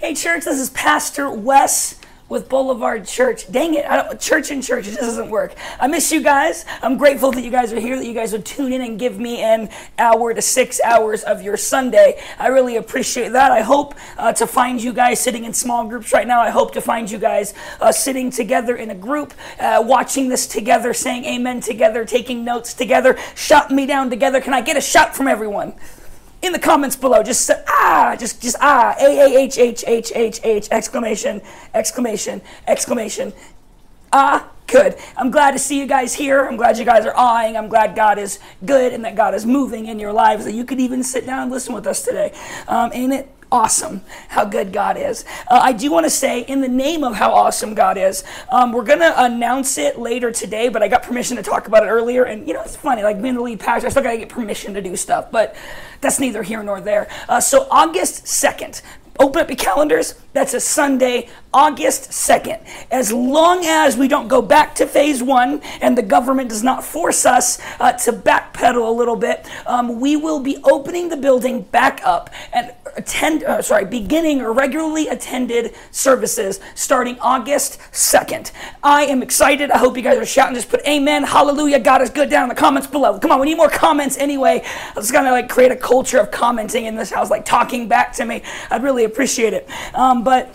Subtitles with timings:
[0.00, 3.52] Hey, church, this is Pastor Wes with Boulevard Church.
[3.52, 3.84] Dang it,
[4.18, 5.54] church and church, it just doesn't work.
[5.78, 6.64] I miss you guys.
[6.80, 9.18] I'm grateful that you guys are here, that you guys would tune in and give
[9.18, 9.68] me an
[9.98, 12.18] hour to six hours of your Sunday.
[12.38, 13.52] I really appreciate that.
[13.52, 16.40] I hope uh, to find you guys sitting in small groups right now.
[16.40, 20.46] I hope to find you guys uh, sitting together in a group, uh, watching this
[20.46, 24.40] together, saying amen together, taking notes together, shouting me down together.
[24.40, 25.74] Can I get a shout from everyone?
[26.42, 27.22] In the comments below.
[27.22, 31.40] Just ah, just just ah, a a h h h h h exclamation
[31.74, 33.32] exclamation exclamation.
[34.12, 34.96] Ah, good.
[35.16, 36.46] I'm glad to see you guys here.
[36.46, 37.56] I'm glad you guys are awing.
[37.56, 40.44] I'm glad God is good and that God is moving in your lives.
[40.44, 42.32] That you could even sit down and listen with us today.
[42.66, 45.24] Um, ain't it awesome how good God is.
[45.48, 48.72] Uh, I do want to say, in the name of how awesome God is, um,
[48.72, 51.86] we're going to announce it later today, but I got permission to talk about it
[51.86, 52.24] earlier.
[52.24, 54.28] And, you know, it's funny, like being the lead pastor, I still got to get
[54.28, 55.56] permission to do stuff, but
[56.00, 57.08] that's neither here nor there.
[57.28, 58.82] Uh, so, August 2nd,
[59.20, 60.14] open up your calendars.
[60.32, 62.64] That's a Sunday, August 2nd.
[62.90, 66.84] As long as we don't go back to phase one and the government does not
[66.84, 71.62] force us uh, to backpedal a little bit, um, we will be opening the building
[71.62, 78.52] back up and attend, uh, sorry, beginning regularly attended services starting August 2nd.
[78.82, 79.70] I am excited.
[79.70, 80.54] I hope you guys are shouting.
[80.54, 83.18] Just put amen, hallelujah, God is good down in the comments below.
[83.18, 84.62] Come on, we need more comments anyway.
[84.64, 88.12] I was gonna like create a culture of commenting in this house, like talking back
[88.14, 88.42] to me.
[88.70, 89.68] I'd really appreciate it.
[89.94, 90.54] Um, but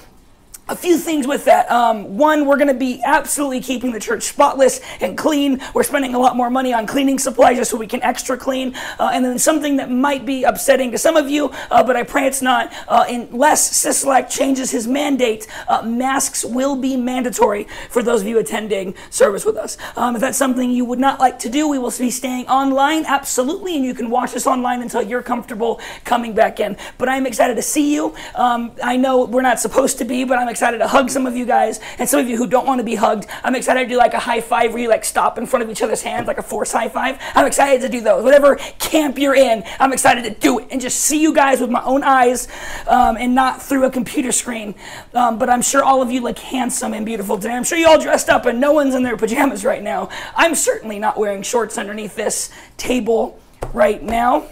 [0.68, 1.70] a few things with that.
[1.72, 5.62] Um, one, we're going to be absolutely keeping the church spotless and clean.
[5.74, 8.76] We're spending a lot more money on cleaning supplies just so we can extra clean.
[9.00, 12.04] Uh, and then something that might be upsetting to some of you, uh, but I
[12.04, 18.02] pray it's not, uh, unless Sisolak changes his mandate, uh, masks will be mandatory for
[18.02, 19.78] those of you attending service with us.
[19.96, 23.06] Um, if that's something you would not like to do, we will be staying online,
[23.06, 26.76] absolutely, and you can watch us online until you're comfortable coming back in.
[26.98, 28.16] But I'm excited to see you.
[28.34, 31.36] Um, I know we're not supposed to be, but I'm excited to hug some of
[31.36, 33.28] you guys, and some of you who don't want to be hugged.
[33.44, 35.70] I'm excited to do like a high five where you like stop in front of
[35.70, 37.20] each other's hands, like a force high five.
[37.34, 38.24] I'm excited to do those.
[38.24, 41.70] Whatever camp you're in, I'm excited to do it and just see you guys with
[41.70, 42.48] my own eyes
[42.88, 44.76] um, and not through a computer screen.
[45.14, 47.54] Um, but I'm sure all of you look handsome and beautiful today.
[47.54, 50.08] I'm sure you all dressed up and no one's in their pajamas right now.
[50.38, 53.38] I'm certainly not wearing shorts underneath this table
[53.74, 54.48] right now.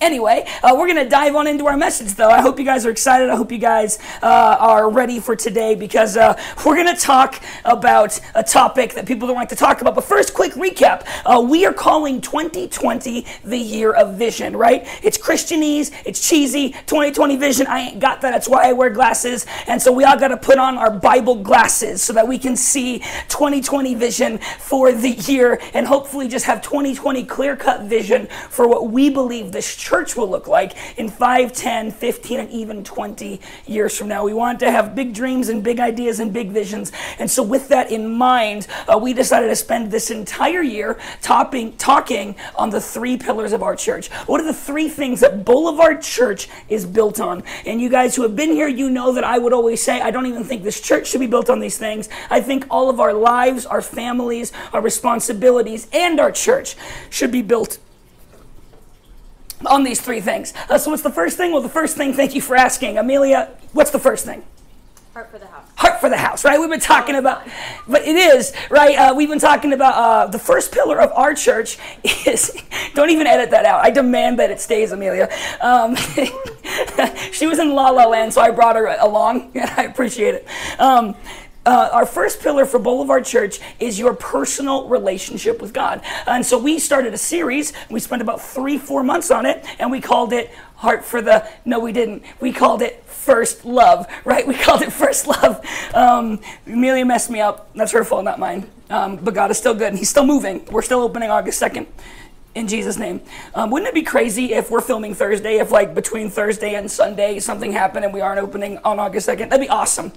[0.00, 2.30] Anyway, uh, we're going to dive on into our message, though.
[2.30, 3.28] I hope you guys are excited.
[3.28, 7.42] I hope you guys uh, are ready for today because uh, we're going to talk
[7.66, 9.94] about a topic that people don't like to talk about.
[9.94, 11.06] But first, quick recap.
[11.26, 14.88] Uh, we are calling 2020 the year of vision, right?
[15.02, 16.70] It's Christianese, it's cheesy.
[16.70, 18.30] 2020 vision, I ain't got that.
[18.30, 19.44] That's why I wear glasses.
[19.66, 22.56] And so we all got to put on our Bible glasses so that we can
[22.56, 28.66] see 2020 vision for the year and hopefully just have 2020 clear cut vision for
[28.66, 33.40] what we believe this church will look like in 5, 10, 15, and even 20
[33.66, 34.24] years from now.
[34.24, 36.92] We want to have big dreams and big ideas and big visions.
[37.18, 41.76] And so, with that in mind, uh, we decided to spend this entire year topping,
[41.76, 44.08] talking on the three pillars of our church.
[44.26, 47.42] What are the three things that Boulevard Church is built on?
[47.66, 50.10] And you guys who have been here, you know that I would always say, I
[50.10, 52.08] don't even think this church should be built on these things.
[52.30, 56.76] I think all of our lives, our families, our responsibilities, and our church
[57.10, 57.78] should be built
[59.66, 60.52] on these three things.
[60.68, 61.52] Uh, so, what's the first thing?
[61.52, 62.98] Well, the first thing, thank you for asking.
[62.98, 64.44] Amelia, what's the first thing?
[65.12, 65.66] Heart for the house.
[65.74, 66.60] Heart for the house, right?
[66.60, 67.42] We've been talking about,
[67.88, 68.96] but it is, right?
[68.96, 71.78] Uh, we've been talking about uh, the first pillar of our church
[72.26, 72.56] is,
[72.94, 73.84] don't even edit that out.
[73.84, 75.28] I demand that it stays, Amelia.
[75.60, 75.96] Um,
[77.32, 80.46] she was in La La Land, so I brought her along, and I appreciate it.
[80.78, 81.16] Um,
[81.70, 86.02] uh, our first pillar for Boulevard Church is your personal relationship with God.
[86.26, 87.72] And so we started a series.
[87.88, 91.48] We spent about three, four months on it, and we called it Heart for the.
[91.64, 92.24] No, we didn't.
[92.40, 94.46] We called it First Love, right?
[94.46, 95.64] We called it First Love.
[95.94, 97.72] Um, Amelia messed me up.
[97.74, 98.68] That's her fault, not mine.
[98.88, 100.64] Um, but God is still good, and He's still moving.
[100.66, 101.86] We're still opening August 2nd
[102.56, 103.20] in Jesus' name.
[103.54, 107.38] Um, wouldn't it be crazy if we're filming Thursday, if like between Thursday and Sunday
[107.38, 109.50] something happened and we aren't opening on August 2nd?
[109.50, 110.12] That'd be awesome.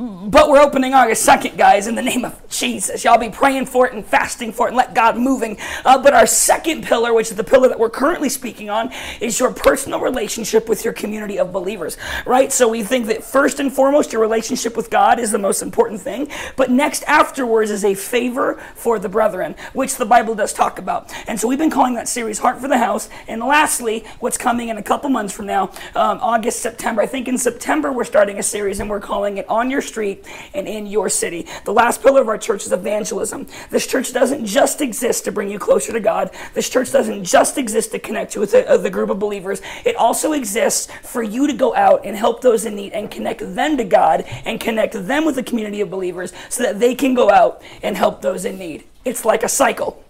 [0.00, 3.04] But we're opening August 2nd, guys, in the name of Jesus.
[3.04, 5.58] Y'all be praying for it and fasting for it and let God moving.
[5.84, 9.38] Uh, but our second pillar, which is the pillar that we're currently speaking on, is
[9.38, 12.50] your personal relationship with your community of believers, right?
[12.50, 16.00] So we think that first and foremost, your relationship with God is the most important
[16.00, 16.30] thing.
[16.56, 21.12] But next, afterwards, is a favor for the brethren, which the Bible does talk about.
[21.28, 23.10] And so we've been calling that series Heart for the House.
[23.28, 25.64] And lastly, what's coming in a couple months from now,
[25.94, 27.02] um, August, September.
[27.02, 30.24] I think in September, we're starting a series and we're calling it On Your street
[30.54, 31.46] and in your city.
[31.64, 33.46] The last pillar of our church is evangelism.
[33.70, 36.30] This church doesn't just exist to bring you closer to God.
[36.54, 39.60] This church doesn't just exist to connect you with a, the group of believers.
[39.84, 43.40] It also exists for you to go out and help those in need and connect
[43.54, 47.14] them to God and connect them with a community of believers so that they can
[47.14, 48.84] go out and help those in need.
[49.04, 50.04] It's like a cycle.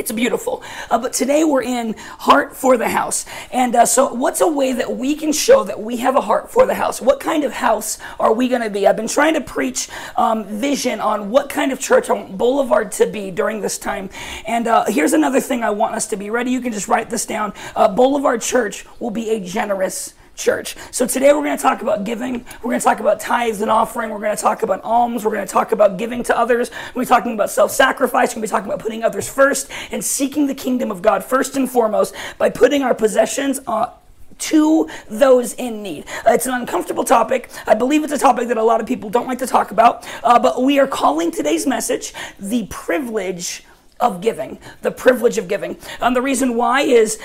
[0.00, 0.62] It's beautiful.
[0.90, 3.26] Uh, but today we're in Heart for the House.
[3.52, 6.50] And uh, so, what's a way that we can show that we have a heart
[6.50, 7.02] for the house?
[7.02, 8.86] What kind of house are we going to be?
[8.86, 12.92] I've been trying to preach um, vision on what kind of church I want Boulevard
[12.92, 14.08] to be during this time.
[14.46, 16.50] And uh, here's another thing I want us to be ready.
[16.50, 17.52] You can just write this down.
[17.76, 20.74] Uh, Boulevard Church will be a generous church.
[20.90, 22.44] So today we're going to talk about giving.
[22.62, 24.10] We're going to talk about tithes and offering.
[24.10, 25.24] We're going to talk about alms.
[25.24, 26.70] We're going to talk about giving to others.
[26.94, 28.30] We're talking about self-sacrifice.
[28.30, 31.22] We're going to be talking about putting others first and seeking the kingdom of God
[31.22, 33.90] first and foremost by putting our possessions uh,
[34.38, 36.06] to those in need.
[36.26, 37.50] It's an uncomfortable topic.
[37.66, 40.08] I believe it's a topic that a lot of people don't like to talk about,
[40.24, 43.64] uh, but we are calling today's message the privilege
[44.00, 44.58] of giving.
[44.80, 45.76] The privilege of giving.
[46.00, 47.18] And the reason why is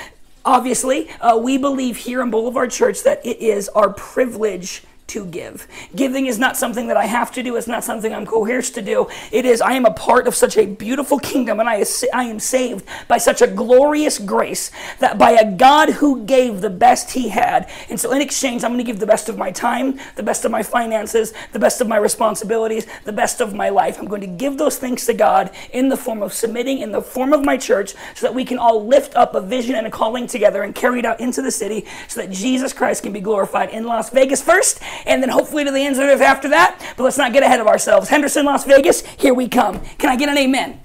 [0.45, 5.67] Obviously, uh, we believe here in Boulevard Church that it is our privilege to give.
[5.95, 7.55] Giving is not something that I have to do.
[7.55, 9.07] It's not something I'm coerced to do.
[9.31, 12.39] It is, I am a part of such a beautiful kingdom and I, I am
[12.39, 17.29] saved by such a glorious grace that by a God who gave the best he
[17.29, 17.69] had.
[17.89, 20.43] And so in exchange, I'm going to give the best of my time, the best
[20.43, 23.99] of my finances, the best of my responsibilities, the best of my life.
[23.99, 27.01] I'm going to give those things to God in the form of submitting, in the
[27.01, 29.91] form of my church, so that we can all lift up a vision and a
[29.91, 33.21] calling together and carry it out into the city so that Jesus Christ can be
[33.21, 36.79] glorified in Las Vegas first and then hopefully to the the earth after that.
[36.97, 38.09] But let's not get ahead of ourselves.
[38.09, 39.79] Henderson, Las Vegas, here we come.
[39.97, 40.79] Can I get an amen?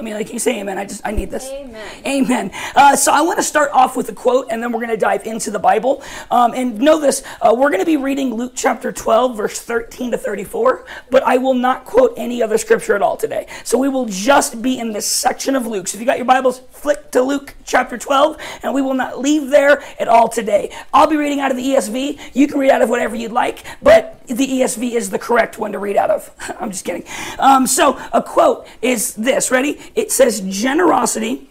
[0.00, 0.78] I mean, like you say amen.
[0.78, 1.50] I just, I need this.
[1.50, 2.06] Amen.
[2.06, 2.50] Amen.
[2.74, 4.96] Uh, so I want to start off with a quote and then we're going to
[4.96, 6.02] dive into the Bible.
[6.30, 10.12] Um, and know this, uh, we're going to be reading Luke chapter 12, verse 13
[10.12, 13.46] to 34, but I will not quote any other scripture at all today.
[13.62, 15.86] So we will just be in this section of Luke.
[15.86, 19.18] So if you got your Bibles, flick to Luke chapter 12, and we will not
[19.18, 20.74] leave there at all today.
[20.94, 22.30] I'll be reading out of the ESV.
[22.32, 25.72] You can read out of whatever you'd like, but the ESV is the correct one
[25.72, 26.30] to read out of.
[26.60, 27.04] I'm just kidding.
[27.38, 29.50] Um, so a quote is this.
[29.50, 29.78] Ready?
[29.94, 31.49] It says, generosity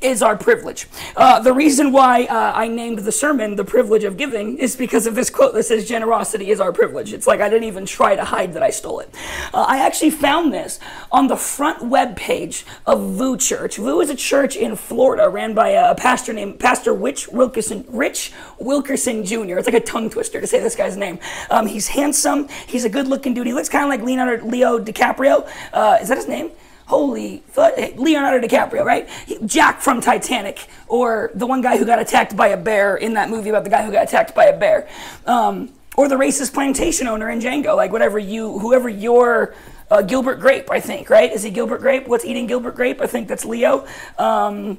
[0.00, 0.86] is our privilege.
[1.16, 5.06] Uh, the reason why uh, I named the sermon The Privilege of Giving is because
[5.06, 7.12] of this quote that says, Generosity is our privilege.
[7.12, 9.14] It's like I didn't even try to hide that I stole it.
[9.52, 10.78] Uh, I actually found this
[11.10, 13.76] on the front web page of VOUS Church.
[13.76, 18.32] VOUS is a church in Florida ran by a pastor named Pastor Rich Wilkerson, Rich
[18.58, 19.58] Wilkerson Jr.
[19.58, 21.18] It's like a tongue twister to say this guy's name.
[21.50, 22.48] Um, he's handsome.
[22.66, 23.46] He's a good looking dude.
[23.46, 25.48] He looks kind of like Leonardo Leo DiCaprio.
[25.72, 26.50] Uh, is that his name?
[26.86, 29.08] Holy Leonardo DiCaprio, right?
[29.46, 33.30] Jack from Titanic, or the one guy who got attacked by a bear in that
[33.30, 34.88] movie about the guy who got attacked by a bear,
[35.26, 39.54] um, or the racist plantation owner in Django, like whatever you, whoever your
[39.90, 41.30] uh, Gilbert Grape, I think, right?
[41.30, 42.08] Is he Gilbert Grape?
[42.08, 43.00] What's eating Gilbert Grape?
[43.00, 43.86] I think that's Leo.
[44.18, 44.78] Um,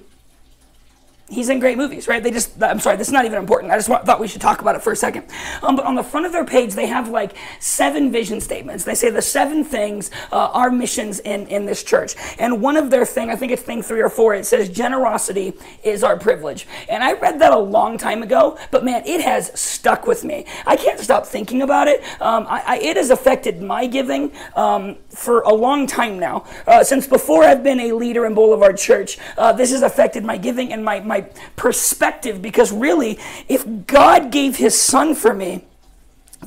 [1.29, 2.21] he's in great movies, right?
[2.21, 3.71] They just, I'm sorry, this is not even important.
[3.71, 5.25] I just want, thought we should talk about it for a second.
[5.61, 8.83] Um, but on the front of their page, they have like seven vision statements.
[8.83, 12.15] They say the seven things uh, are missions in, in this church.
[12.39, 15.53] And one of their thing, I think it's thing three or four, it says generosity
[15.83, 16.67] is our privilege.
[16.89, 20.45] And I read that a long time ago, but man, it has stuck with me.
[20.65, 22.03] I can't stop thinking about it.
[22.21, 26.45] Um, I, I, it has affected my giving um, for a long time now.
[26.67, 30.37] Uh, since before I've been a leader in Boulevard Church, uh, this has affected my
[30.37, 35.65] giving and my, my perspective because really, if God gave his son for me,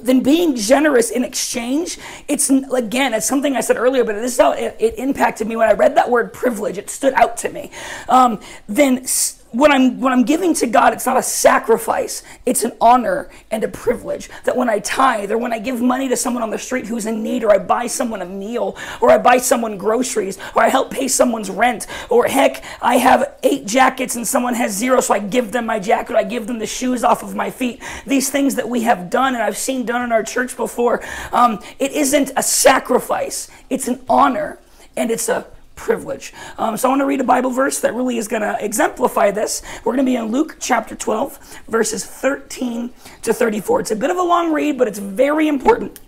[0.01, 1.99] then being generous in exchange,
[2.29, 5.57] it's again, it's something I said earlier, but this is how it, it impacted me
[5.57, 6.79] when I read that word privilege.
[6.79, 7.71] It stood out to me.
[8.09, 9.07] Um, then
[9.53, 12.23] when I'm when I'm giving to God, it's not a sacrifice.
[12.45, 14.29] It's an honor and a privilege.
[14.45, 17.07] That when I tithe or when I give money to someone on the street who's
[17.07, 20.69] in need, or I buy someone a meal, or I buy someone groceries, or I
[20.69, 25.15] help pay someone's rent, or heck, I have eight jackets and someone has zero, so
[25.15, 27.83] I give them my jacket, I give them the shoes off of my feet.
[28.07, 31.61] These things that we have done and I've seen done in our church before, um,
[31.79, 33.49] it isn't a sacrifice.
[33.71, 34.59] It's an honor
[34.97, 36.33] and it's a privilege.
[36.59, 39.31] Um, so I want to read a Bible verse that really is going to exemplify
[39.31, 39.63] this.
[39.85, 42.91] We're going to be in Luke chapter 12, verses 13
[43.23, 43.81] to 34.
[43.81, 46.01] It's a bit of a long read, but it's very important.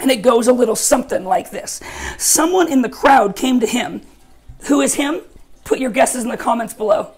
[0.00, 1.80] And it goes a little something like this
[2.18, 4.02] Someone in the crowd came to him.
[4.66, 5.22] Who is him?
[5.64, 7.12] Put your guesses in the comments below.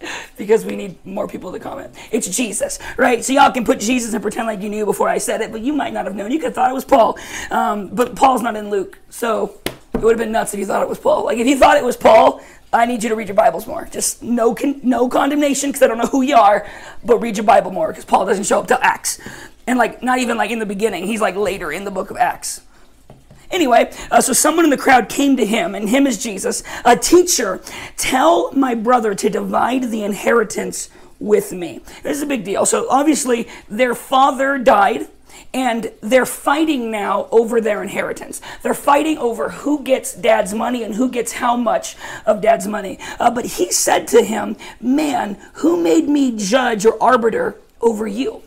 [0.36, 1.94] because we need more people to comment.
[2.12, 3.24] It's Jesus, right?
[3.24, 5.60] So y'all can put Jesus and pretend like you knew before I said it, but
[5.60, 6.30] you might not have known.
[6.30, 7.18] You could have thought it was Paul.
[7.50, 8.98] Um, but Paul's not in Luke.
[9.10, 9.60] So
[9.98, 11.24] it would have been nuts if you thought it was Paul.
[11.24, 12.40] Like if you thought it was Paul,
[12.72, 13.88] I need you to read your Bibles more.
[13.90, 16.66] Just no con- no condemnation because I don't know who you are,
[17.04, 19.20] but read your Bible more because Paul doesn't show up till Acts,
[19.66, 21.06] and like not even like in the beginning.
[21.06, 22.62] He's like later in the book of Acts.
[23.50, 26.62] Anyway, uh, so someone in the crowd came to him, and him is Jesus.
[26.84, 27.62] A teacher,
[27.96, 31.80] tell my brother to divide the inheritance with me.
[32.02, 32.66] This is a big deal.
[32.66, 35.08] So obviously, their father died
[35.54, 38.40] and they're fighting now over their inheritance.
[38.62, 42.98] They're fighting over who gets dad's money and who gets how much of dad's money.
[43.18, 48.42] Uh, but he said to him, Man, who made me judge or arbiter over you?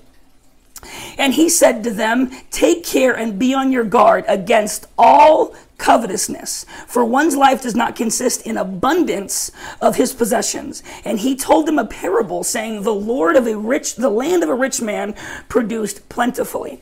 [1.18, 6.66] And he said to them, Take care and be on your guard against all covetousness,
[6.88, 10.84] for one's life does not consist in abundance of his possessions.
[11.04, 14.50] And he told them a parable, saying, The Lord of a rich, the land of
[14.50, 15.16] a rich man
[15.50, 16.82] produced plentifully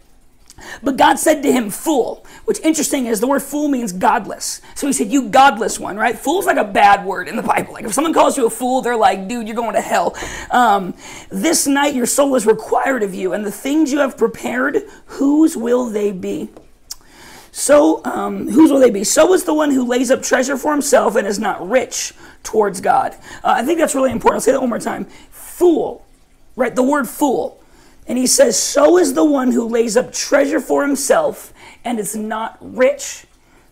[0.83, 4.61] But God said to him, Fool, which interesting is the word fool means godless.
[4.75, 6.17] So he said, You godless one, right?
[6.17, 7.73] Fool's like a bad word in the Bible.
[7.73, 10.15] Like if someone calls you a fool, they're like, Dude, you're going to hell.
[10.51, 10.93] Um,
[11.29, 15.55] this night your soul is required of you, and the things you have prepared, whose
[15.57, 16.49] will they be?
[17.51, 19.03] So, um, whose will they be?
[19.03, 22.13] So is the one who lays up treasure for himself and is not rich
[22.43, 23.13] towards God.
[23.43, 24.37] Uh, I think that's really important.
[24.37, 25.05] I'll say that one more time.
[25.31, 26.05] Fool,
[26.55, 26.73] right?
[26.73, 27.60] The word fool
[28.07, 31.53] and he says, So is the one who lays up treasure for himself
[31.83, 33.25] and is not rich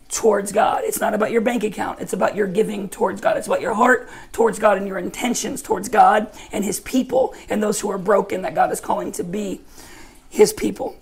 [0.09, 0.81] towards God.
[0.83, 3.37] It's not about your bank account, it's about your giving towards God.
[3.37, 7.61] It's about your heart towards God and your intentions towards God and his people and
[7.61, 9.61] those who are broken that God is calling to be
[10.29, 10.95] his people.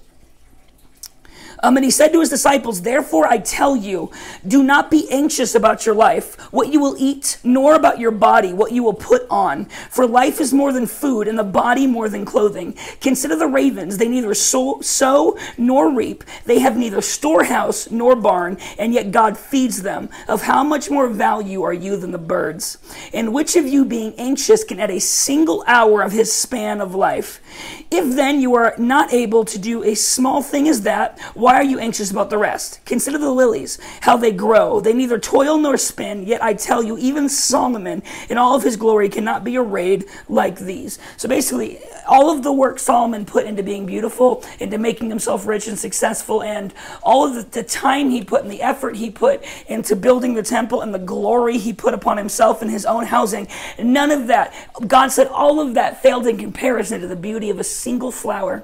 [1.63, 4.11] Um, and he said to his disciples, Therefore I tell you,
[4.47, 8.53] do not be anxious about your life, what you will eat, nor about your body,
[8.53, 9.65] what you will put on.
[9.89, 12.75] For life is more than food, and the body more than clothing.
[13.01, 18.57] Consider the ravens, they neither sow, sow nor reap, they have neither storehouse nor barn,
[18.77, 20.09] and yet God feeds them.
[20.27, 22.77] Of how much more value are you than the birds?
[23.13, 26.93] And which of you, being anxious, can add a single hour of his span of
[26.93, 27.41] life?
[27.89, 31.19] If then you are not able to do a small thing as that,
[31.55, 32.79] are you anxious about the rest?
[32.85, 34.79] Consider the lilies, how they grow.
[34.79, 38.75] They neither toil nor spin, yet I tell you, even Solomon in all of his
[38.75, 40.99] glory cannot be arrayed like these.
[41.15, 45.67] So basically, all of the work Solomon put into being beautiful, into making himself rich
[45.67, 46.73] and successful, and
[47.03, 50.43] all of the, the time he put and the effort he put into building the
[50.43, 54.53] temple and the glory he put upon himself and his own housing, none of that,
[54.87, 58.63] God said all of that failed in comparison to the beauty of a single flower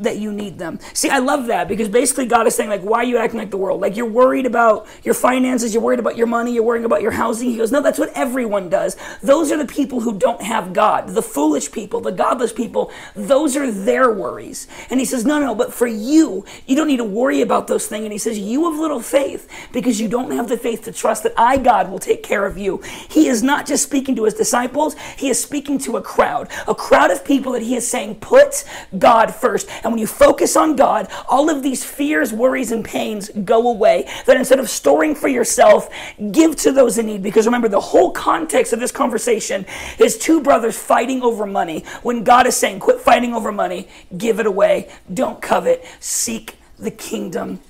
[0.00, 0.78] that you need them.
[0.92, 3.50] See, I love that because basically God is saying, like, why are you acting like
[3.50, 3.80] the world?
[3.80, 7.10] Like, you're worried about your finances, you're worried about your money, you're worrying about your
[7.10, 7.50] housing.
[7.50, 8.96] He goes, no, that's what everyone does.
[9.22, 12.90] Those are the people who don't have God, the foolish people, the godless people.
[13.14, 14.66] Those are their worries.
[14.90, 17.86] And he says, no, no, but for you, you don't need to worry about those
[17.86, 18.04] things.
[18.04, 21.22] And he says, you have little faith because you don't have the faith to trust
[21.22, 22.82] that I, God, will take care of you.
[23.08, 26.74] He is not just speaking to his disciples, he is speaking to a crowd, a
[26.74, 28.64] crowd of people that he is saying, put
[28.98, 29.68] God first.
[29.86, 34.10] And when you focus on God, all of these fears, worries, and pains go away.
[34.26, 35.88] That instead of storing for yourself,
[36.32, 37.22] give to those in need.
[37.22, 39.64] Because remember, the whole context of this conversation
[40.00, 41.84] is two brothers fighting over money.
[42.02, 43.86] When God is saying, quit fighting over money,
[44.18, 47.60] give it away, don't covet, seek the kingdom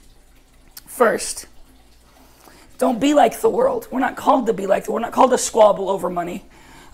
[0.86, 1.44] first.
[2.78, 3.88] Don't be like the world.
[3.90, 5.02] We're not called to be like the world.
[5.02, 6.46] We're not called to squabble over money.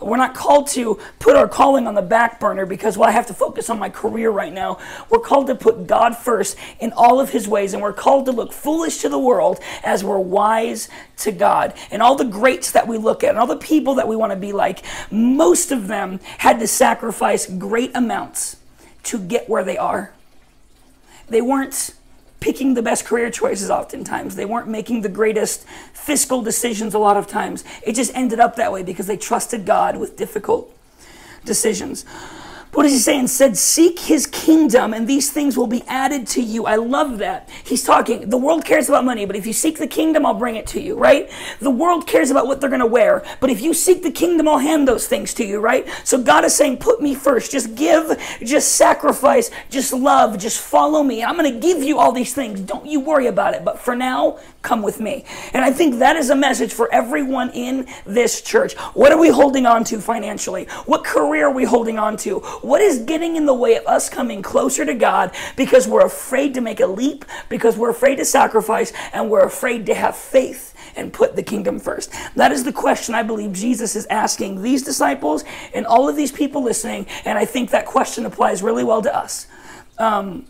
[0.04, 3.26] We're not called to put our calling on the back burner because, well, I have
[3.28, 4.78] to focus on my career right now.
[5.10, 8.32] We're called to put God first in all of his ways, and we're called to
[8.32, 11.74] look foolish to the world as we're wise to God.
[11.90, 14.32] And all the greats that we look at, and all the people that we want
[14.32, 18.56] to be like, most of them had to sacrifice great amounts
[19.04, 20.12] to get where they are.
[21.28, 21.94] They weren't
[22.42, 24.34] picking the best career choices oftentimes.
[24.34, 27.64] They weren't making the greatest fiscal decisions a lot of times.
[27.86, 30.76] It just ended up that way because they trusted God with difficult
[31.44, 32.04] decisions.
[32.72, 33.18] What does he say?
[33.18, 36.64] And said, Seek his kingdom, and these things will be added to you.
[36.64, 37.50] I love that.
[37.64, 40.56] He's talking, the world cares about money, but if you seek the kingdom, I'll bring
[40.56, 41.30] it to you, right?
[41.60, 44.48] The world cares about what they're going to wear, but if you seek the kingdom,
[44.48, 45.86] I'll hand those things to you, right?
[46.04, 47.52] So God is saying, Put me first.
[47.52, 51.22] Just give, just sacrifice, just love, just follow me.
[51.22, 52.58] I'm going to give you all these things.
[52.60, 53.66] Don't you worry about it.
[53.66, 55.24] But for now, come with me.
[55.52, 58.74] And I think that is a message for everyone in this church.
[58.94, 60.64] What are we holding on to financially?
[60.86, 62.38] What career are we holding on to?
[62.62, 66.54] What is getting in the way of us coming closer to God because we're afraid
[66.54, 70.74] to make a leap, because we're afraid to sacrifice, and we're afraid to have faith
[70.96, 72.12] and put the kingdom first?
[72.36, 76.32] That is the question I believe Jesus is asking these disciples and all of these
[76.32, 79.46] people listening, and I think that question applies really well to us.
[79.98, 80.46] Um,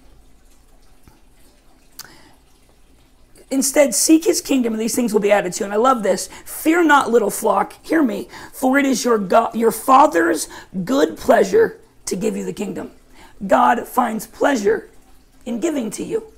[3.52, 5.64] Instead, seek his kingdom, and these things will be added to you.
[5.66, 6.28] And I love this.
[6.46, 7.74] Fear not, little flock.
[7.82, 10.48] Hear me, for it is your God, your Father's
[10.84, 12.92] good pleasure to give you the kingdom.
[13.46, 14.88] God finds pleasure
[15.44, 16.31] in giving to you.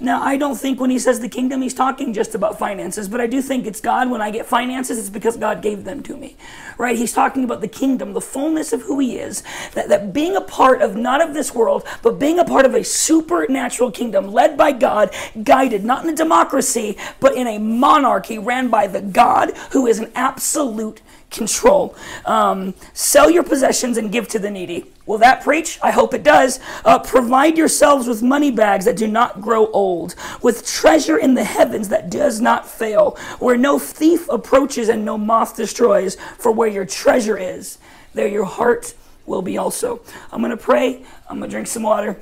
[0.00, 3.20] Now, I don't think when he says the kingdom, he's talking just about finances, but
[3.20, 4.08] I do think it's God.
[4.08, 6.36] When I get finances, it's because God gave them to me,
[6.78, 6.96] right?
[6.96, 9.42] He's talking about the kingdom, the fullness of who he is,
[9.74, 12.74] that, that being a part of not of this world, but being a part of
[12.74, 15.12] a supernatural kingdom led by God,
[15.42, 19.98] guided not in a democracy, but in a monarchy ran by the God who is
[19.98, 21.00] an absolute
[21.30, 21.94] control.
[22.24, 24.86] Um, sell your possessions and give to the needy.
[25.06, 25.78] Will that preach?
[25.82, 26.60] I hope it does.
[26.84, 31.44] Uh, provide yourselves with money bags that do not grow old, with treasure in the
[31.44, 36.16] heavens that does not fail, where no thief approaches and no moth destroys.
[36.38, 37.78] For where your treasure is,
[38.14, 38.94] there your heart
[39.26, 40.00] will be also.
[40.32, 41.04] I'm going to pray.
[41.28, 42.18] I'm going to drink some water.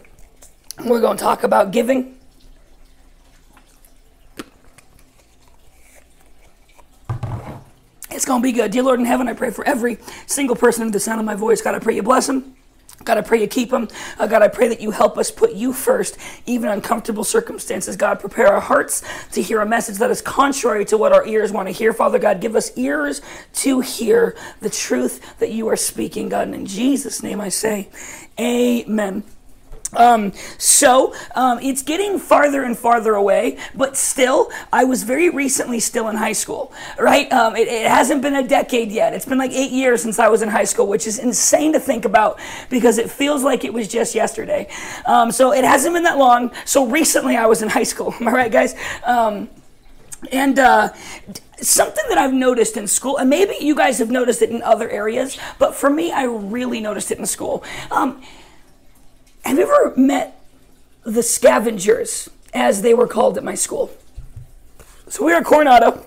[0.85, 2.16] We're going to talk about giving.
[8.17, 8.71] It's going to be good.
[8.71, 11.35] Dear Lord in heaven, I pray for every single person in the sound of my
[11.35, 11.61] voice.
[11.61, 12.57] God, I pray you bless them.
[13.05, 13.89] God, I pray you keep them.
[14.19, 17.95] Uh, God, I pray that you help us put you first, even uncomfortable circumstances.
[17.95, 21.53] God, prepare our hearts to hear a message that is contrary to what our ears
[21.53, 21.93] want to hear.
[21.93, 23.21] Father God, give us ears
[23.57, 26.47] to hear the truth that you are speaking, God.
[26.47, 27.91] And in Jesus' name I say,
[28.41, 29.25] Amen.
[29.97, 35.81] Um, so um, it's getting farther and farther away, but still, I was very recently
[35.81, 37.31] still in high school, right?
[37.33, 39.15] Um, it, it, hasn't been a decade yet.
[39.15, 41.81] It's been like eight years since I was in high school, which is insane to
[41.81, 42.39] think about
[42.69, 44.69] because it feels like it was just yesterday.
[45.07, 46.53] Um, so it hasn't been that long.
[46.65, 48.15] So recently, I was in high school.
[48.21, 48.75] Am I right, guys?
[49.05, 49.49] Um,
[50.33, 50.93] and uh,
[51.61, 54.89] something that I've noticed in school, and maybe you guys have noticed it in other
[54.91, 58.23] areas, but for me, I really noticed it in school um,
[59.47, 60.41] have you ever met
[61.05, 63.91] the scavengers, as they were called at my school?
[65.09, 66.05] So we at Coronado.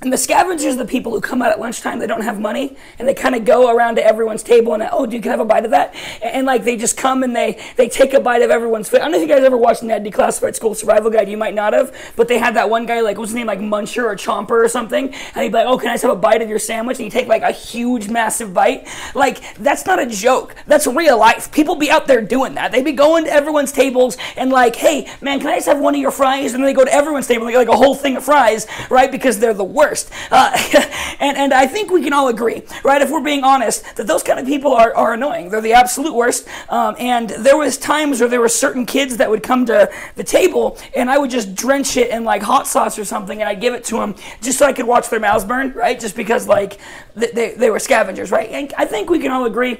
[0.00, 2.76] And the scavengers are the people who come out at lunchtime, they don't have money,
[3.00, 5.40] and they kind of go around to everyone's table and, oh, do you can have
[5.40, 5.92] a bite of that?
[6.22, 9.00] And, and, like they just come and they they take a bite of everyone's food.
[9.00, 11.54] I don't know if you guys ever watched Ned Declassified School Survival Guide, you might
[11.54, 14.14] not have, but they had that one guy, like, what's his name, like Muncher or
[14.14, 16.60] Chomper or something, and he'd be like, oh, can I have a bite of your
[16.60, 16.98] sandwich?
[16.98, 18.86] And you take like a huge, massive bite.
[19.16, 20.54] Like, that's not a joke.
[20.68, 21.50] That's real life.
[21.50, 22.70] People be out there doing that.
[22.70, 25.96] They be going to everyone's tables and like, hey, man, can I just have one
[25.96, 26.54] of your fries?
[26.54, 28.68] And then they go to everyone's table and get like a whole thing of fries,
[28.90, 29.10] right?
[29.10, 30.10] Because they're the worst worst.
[30.30, 30.52] Uh,
[31.20, 34.22] and, and I think we can all agree, right, if we're being honest, that those
[34.22, 35.50] kind of people are, are annoying.
[35.50, 36.46] They're the absolute worst.
[36.68, 40.24] Um, and there was times where there were certain kids that would come to the
[40.24, 43.60] table and I would just drench it in like hot sauce or something and I'd
[43.60, 45.98] give it to them just so I could watch their mouths burn, right?
[45.98, 46.78] Just because like
[47.14, 48.48] they, they, they were scavengers, right?
[48.50, 49.78] And I think we can all agree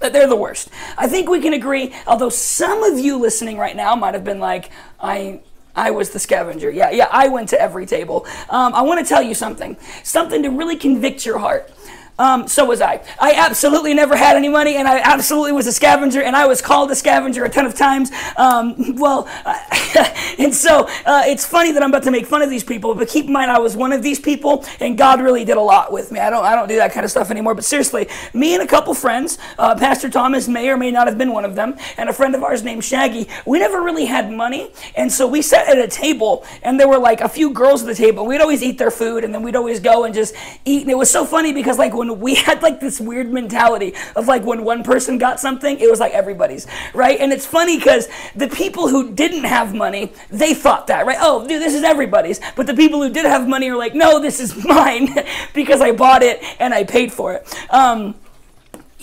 [0.00, 0.68] that they're the worst.
[0.98, 4.40] I think we can agree, although some of you listening right now might have been
[4.40, 4.70] like,
[5.00, 5.40] I
[5.76, 6.70] I was the scavenger.
[6.70, 8.26] Yeah, yeah, I went to every table.
[8.48, 11.70] Um, I want to tell you something, something to really convict your heart.
[12.18, 13.02] Um, so was I.
[13.18, 16.62] I absolutely never had any money, and I absolutely was a scavenger, and I was
[16.62, 18.12] called a scavenger a ton of times.
[18.36, 19.26] Um, well,
[20.38, 23.08] and so uh, it's funny that I'm about to make fun of these people, but
[23.08, 25.92] keep in mind I was one of these people, and God really did a lot
[25.92, 26.20] with me.
[26.20, 27.54] I don't, I don't do that kind of stuff anymore.
[27.54, 31.18] But seriously, me and a couple friends, uh, Pastor Thomas may or may not have
[31.18, 33.28] been one of them, and a friend of ours named Shaggy.
[33.44, 36.98] We never really had money, and so we sat at a table, and there were
[36.98, 38.24] like a few girls at the table.
[38.24, 40.32] We'd always eat their food, and then we'd always go and just
[40.64, 40.82] eat.
[40.82, 43.94] And it was so funny because like when when we had like this weird mentality
[44.16, 47.18] of like when one person got something, it was like everybody's, right?
[47.20, 51.18] And it's funny because the people who didn't have money, they thought that, right?
[51.20, 52.40] Oh, dude, this is everybody's.
[52.56, 55.08] But the people who did have money are like, no, this is mine
[55.54, 57.70] because I bought it and I paid for it.
[57.70, 58.14] Um,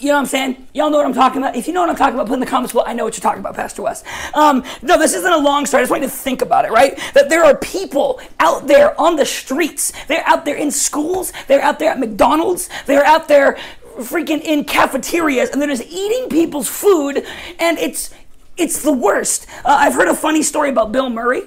[0.02, 0.68] you know what I'm saying?
[0.74, 1.56] Y'all know what I'm talking about?
[1.56, 2.86] If you know what I'm talking about, put in the comments below.
[2.86, 4.04] I know what you're talking about, Pastor Wes.
[4.34, 5.82] Um, no, this isn't a long story.
[5.82, 7.00] I just want you to think about it, right?
[7.14, 9.94] That there are people out there on the streets.
[10.08, 11.32] They're out there in schools.
[11.48, 12.70] They're out there at McDonald's.
[12.88, 13.60] They're out there
[13.98, 17.26] freaking in cafeterias and they're just eating people's food
[17.60, 18.12] and it's
[18.58, 19.48] it's the worst.
[19.66, 21.44] Uh, I've heard a funny story about Bill Murray.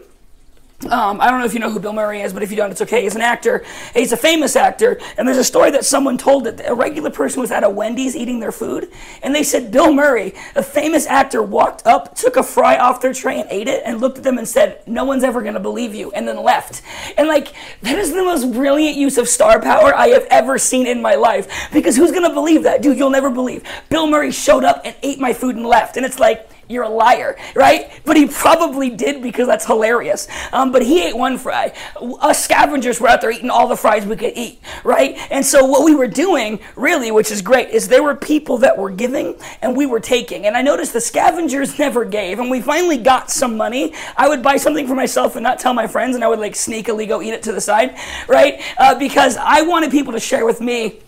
[0.90, 2.70] Um, I don't know if you know who Bill Murray is, but if you don't,
[2.70, 3.02] it's okay.
[3.02, 3.64] He's an actor.
[3.94, 5.00] He's a famous actor.
[5.16, 8.14] And there's a story that someone told that a regular person was at a Wendy's
[8.14, 8.90] eating their food.
[9.22, 13.14] And they said Bill Murray, a famous actor, walked up, took a fry off their
[13.14, 15.60] tray and ate it, and looked at them and said, No one's ever going to
[15.60, 16.82] believe you, and then left.
[17.16, 20.86] And like, that is the most brilliant use of star power I have ever seen
[20.86, 21.70] in my life.
[21.72, 22.82] Because who's going to believe that?
[22.82, 23.62] Dude, you'll never believe.
[23.88, 25.96] Bill Murray showed up and ate my food and left.
[25.96, 27.90] And it's like, you're a liar, right?
[28.04, 30.28] But he probably did because that's hilarious.
[30.52, 31.72] Um, but he ate one fry.
[32.20, 35.16] Us scavengers were out there eating all the fries we could eat, right?
[35.30, 38.76] And so what we were doing, really, which is great, is there were people that
[38.76, 40.46] were giving and we were taking.
[40.46, 42.38] And I noticed the scavengers never gave.
[42.38, 43.94] And we finally got some money.
[44.16, 46.54] I would buy something for myself and not tell my friends, and I would like
[46.54, 47.96] sneakily go eat it to the side,
[48.28, 48.60] right?
[48.78, 51.00] Uh, because I wanted people to share with me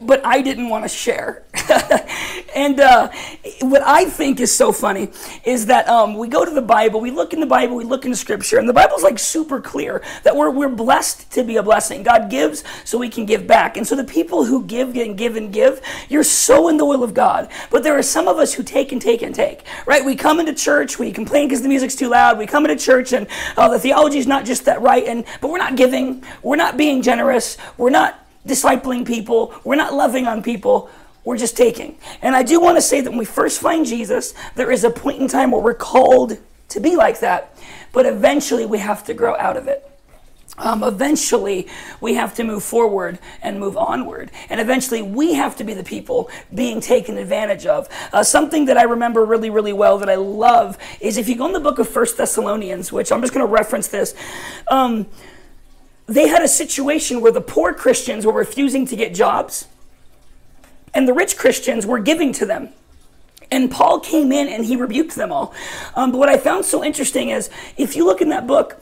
[0.00, 1.42] but I didn't want to share.
[2.54, 3.10] and uh,
[3.60, 5.08] what I think is so funny
[5.44, 8.04] is that um, we go to the Bible, we look in the Bible, we look
[8.04, 11.62] in Scripture, and the Bible's like super clear that we're, we're blessed to be a
[11.62, 12.02] blessing.
[12.02, 13.76] God gives so we can give back.
[13.76, 17.02] And so the people who give and give and give, you're so in the will
[17.02, 17.48] of God.
[17.70, 20.04] But there are some of us who take and take and take, right?
[20.04, 22.38] We come into church, we complain because the music's too loud.
[22.38, 25.50] We come into church and uh, the theology is not just that right, and but
[25.50, 30.42] we're not giving, we're not being generous, we're not discipling people, we're not loving on
[30.42, 30.88] people,
[31.24, 31.98] we're just taking.
[32.22, 34.90] And I do want to say that when we first find Jesus, there is a
[34.90, 37.58] point in time where we're called to be like that,
[37.92, 39.82] but eventually we have to grow out of it.
[40.58, 41.68] Um, eventually,
[42.00, 44.30] we have to move forward and move onward.
[44.48, 47.88] And eventually, we have to be the people being taken advantage of.
[48.10, 51.46] Uh, something that I remember really, really well that I love is if you go
[51.46, 54.14] in the book of First Thessalonians, which I'm just going to reference this.
[54.68, 55.06] Um,
[56.06, 59.66] they had a situation where the poor Christians were refusing to get jobs
[60.94, 62.70] and the rich Christians were giving to them.
[63.50, 65.54] And Paul came in and he rebuked them all.
[65.94, 68.80] Um, but what I found so interesting is if you look in that book,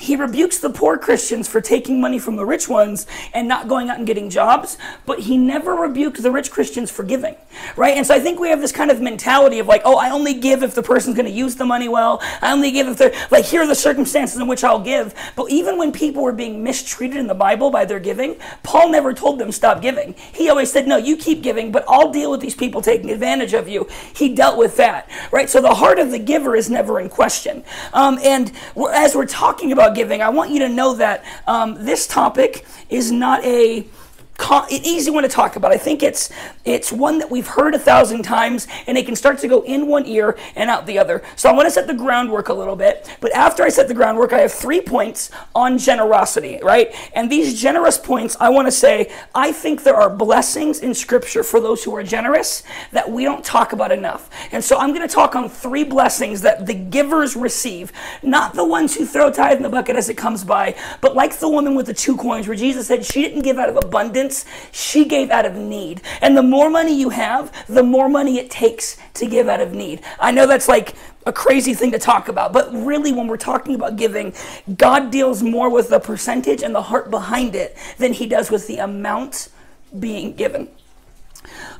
[0.00, 3.90] he rebukes the poor Christians for taking money from the rich ones and not going
[3.90, 7.36] out and getting jobs, but he never rebuked the rich Christians for giving,
[7.76, 7.96] right?
[7.98, 10.32] And so I think we have this kind of mentality of like, oh, I only
[10.32, 12.22] give if the person's going to use the money well.
[12.40, 15.14] I only give if they're like, here are the circumstances in which I'll give.
[15.36, 19.12] But even when people were being mistreated in the Bible by their giving, Paul never
[19.12, 20.14] told them stop giving.
[20.32, 23.52] He always said, no, you keep giving, but I'll deal with these people taking advantage
[23.52, 23.86] of you.
[24.16, 25.50] He dealt with that, right?
[25.50, 27.62] So the heart of the giver is never in question.
[27.92, 28.52] Um, and
[28.94, 32.64] as we're talking about about giving, I want you to know that um, this topic
[32.88, 33.84] is not a
[34.50, 35.72] an easy one to talk about.
[35.72, 36.30] I think it's
[36.64, 39.86] it's one that we've heard a thousand times, and it can start to go in
[39.86, 41.22] one ear and out the other.
[41.36, 43.08] So I want to set the groundwork a little bit.
[43.20, 46.94] But after I set the groundwork, I have three points on generosity, right?
[47.14, 51.42] And these generous points, I want to say, I think there are blessings in Scripture
[51.42, 54.30] for those who are generous that we don't talk about enough.
[54.52, 58.64] And so I'm going to talk on three blessings that the givers receive, not the
[58.64, 61.74] ones who throw tithe in the bucket as it comes by, but like the woman
[61.74, 64.31] with the two coins, where Jesus said she didn't give out of abundance
[64.70, 66.00] she gave out of need.
[66.20, 69.72] And the more money you have, the more money it takes to give out of
[69.72, 70.00] need.
[70.18, 70.94] I know that's like
[71.26, 74.34] a crazy thing to talk about, but really, when we're talking about giving,
[74.76, 78.66] God deals more with the percentage and the heart behind it than he does with
[78.66, 79.48] the amount
[79.98, 80.68] being given.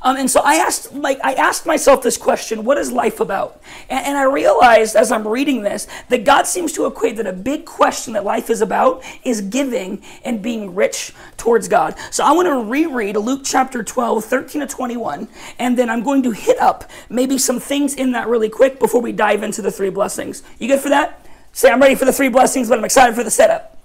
[0.01, 3.61] Um, and so I asked, like, I asked myself this question: What is life about?
[3.89, 7.33] And, and I realized as I'm reading this that God seems to equate that a
[7.33, 11.95] big question that life is about is giving and being rich towards God.
[12.11, 15.27] So I want to reread Luke chapter 12, 13 to 21,
[15.59, 19.01] and then I'm going to hit up maybe some things in that really quick before
[19.01, 20.43] we dive into the three blessings.
[20.59, 21.25] You good for that?
[21.51, 23.77] Say I'm ready for the three blessings, but I'm excited for the setup.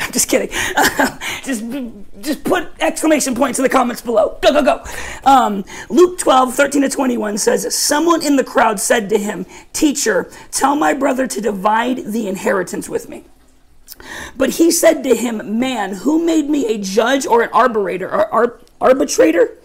[0.10, 0.48] I'm just kidding.
[1.44, 1.62] just,
[2.22, 4.38] just put exclamation points in the comments below.
[4.40, 4.84] Go, go, go.
[5.24, 10.30] Um, Luke 12, 13 to 21 says, Someone in the crowd said to him, Teacher,
[10.50, 13.24] tell my brother to divide the inheritance with me.
[14.36, 18.08] But he said to him, Man, who made me a judge or an arbitrator?
[18.08, 19.58] Or, ar- arbitrator?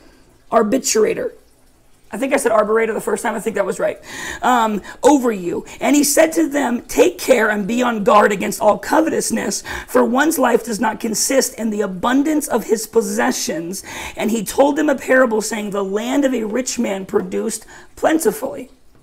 [0.52, 1.34] Arbitrator
[2.16, 3.36] I think I said arboretor the first time.
[3.36, 4.00] I think that was right.
[4.42, 5.66] Um, over you.
[5.82, 10.06] And he said to them, Take care and be on guard against all covetousness, for
[10.06, 13.84] one's life does not consist in the abundance of his possessions.
[14.16, 17.66] And he told them a parable, saying, The land of a rich man produced
[17.98, 18.70] plentifully.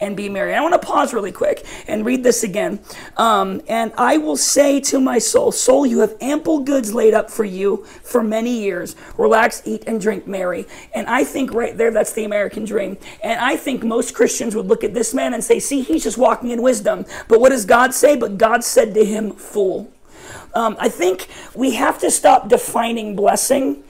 [0.00, 0.54] and be merry.
[0.54, 2.80] I want to pause really quick and read this again.
[3.16, 7.30] Um, and I will say to my soul, Soul, you have ample goods laid up
[7.30, 8.96] for you for many years.
[9.16, 10.66] Relax, eat, and drink merry.
[10.94, 12.96] And I think right there, that's the American dream.
[13.22, 16.18] And I think most Christians would look at this man and say, See, he's just
[16.18, 17.04] walking in wisdom.
[17.28, 18.16] But what does God say?
[18.16, 19.92] But God said to him, Fool.
[20.54, 23.84] Um, I think we have to stop defining blessing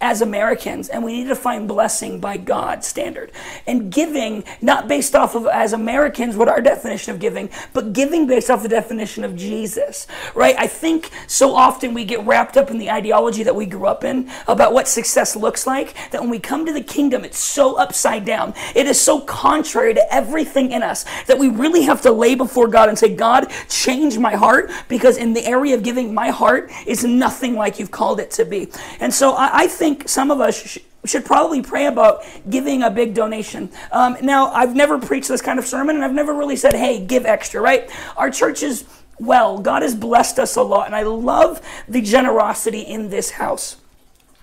[0.00, 3.32] as Americans, and we need to find blessing by God's standard.
[3.66, 8.26] And giving, not based off of as Americans what our definition of giving, but giving
[8.26, 10.54] based off the definition of Jesus, right?
[10.58, 14.04] I think so often we get wrapped up in the ideology that we grew up
[14.04, 17.76] in about what success looks like that when we come to the kingdom, it's so
[17.76, 18.54] upside down.
[18.74, 22.68] It is so contrary to everything in us that we really have to lay before
[22.68, 26.70] God and say, God, change my heart, because in the area of giving, my heart
[26.86, 28.68] is nothing like you've called it to be.
[29.00, 32.82] And so I, I think think some of us sh- should probably pray about giving
[32.82, 33.70] a big donation.
[33.92, 37.04] Um, now, I've never preached this kind of sermon, and I've never really said, hey,
[37.04, 37.88] give extra, right?
[38.16, 38.84] Our church is
[39.20, 39.58] well.
[39.58, 43.76] God has blessed us a lot, and I love the generosity in this house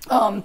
[0.10, 0.44] um,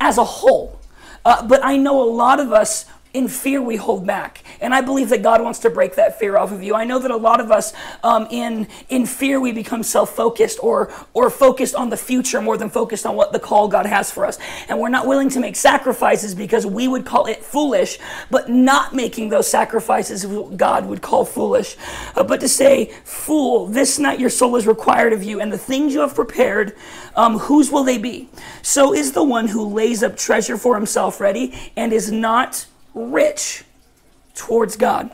[0.00, 0.78] as a whole.
[1.24, 2.84] Uh, but I know a lot of us
[3.16, 4.42] in fear we hold back.
[4.60, 6.74] And i believe that god wants to break that fear off of you.
[6.74, 10.92] I know that a lot of us um, in in fear we become self-focused or
[11.14, 14.26] or focused on the future more than focused on what the call god has for
[14.26, 14.38] us.
[14.68, 17.98] And we're not willing to make sacrifices because we would call it foolish
[18.30, 20.26] but not making those sacrifices
[20.56, 21.76] god would call foolish.
[22.14, 25.58] Uh, but to say fool this night your soul is required of you and the
[25.58, 26.76] things you have prepared
[27.14, 28.28] um, whose will they be?
[28.60, 33.62] So is the one who lays up treasure for himself ready and is not rich
[34.34, 35.12] towards God.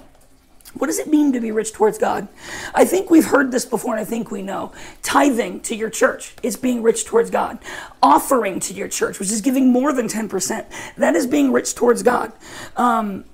[0.75, 2.29] What does it mean to be rich towards God?
[2.75, 4.73] I think we've heard this before, and I think we know.
[5.03, 7.59] Tithing to your church is being rich towards God.
[8.03, 10.64] Offering to your church, which is giving more than 10%,
[10.97, 12.33] that is being rich towards God.
[12.77, 13.25] Um,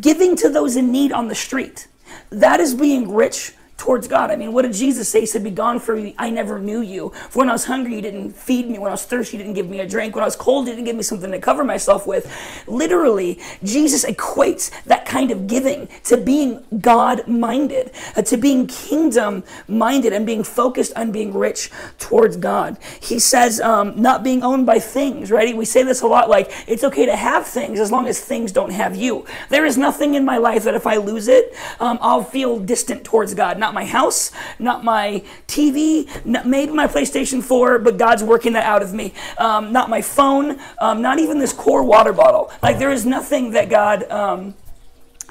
[0.00, 1.88] giving to those in need on the street,
[2.30, 4.30] that is being rich towards God.
[4.30, 5.20] I mean, what did Jesus say?
[5.20, 6.14] He said, Be gone from me.
[6.18, 7.10] I never knew you.
[7.30, 8.78] For when I was hungry, you didn't feed me.
[8.78, 10.14] When I was thirsty, you didn't give me a drink.
[10.14, 12.32] When I was cold, you didn't give me something to cover myself with.
[12.66, 19.44] Literally, Jesus equates that kind of giving to being God minded, uh, to being kingdom
[19.68, 22.78] minded, and being focused on being rich towards God.
[23.00, 25.56] He says, um, not being owned by things, right?
[25.56, 28.52] We say this a lot like, it's okay to have things as long as things
[28.52, 29.26] don't have you.
[29.50, 33.04] There is nothing in my life that if I lose it, um, I'll feel distant
[33.04, 33.58] towards God.
[33.58, 38.64] Not my house, not my TV, not, maybe my PlayStation 4, but God's working that
[38.64, 39.12] out of me.
[39.38, 42.50] Um, not my phone, um, not even this core water bottle.
[42.62, 44.10] Like there is nothing that God.
[44.10, 44.54] Um,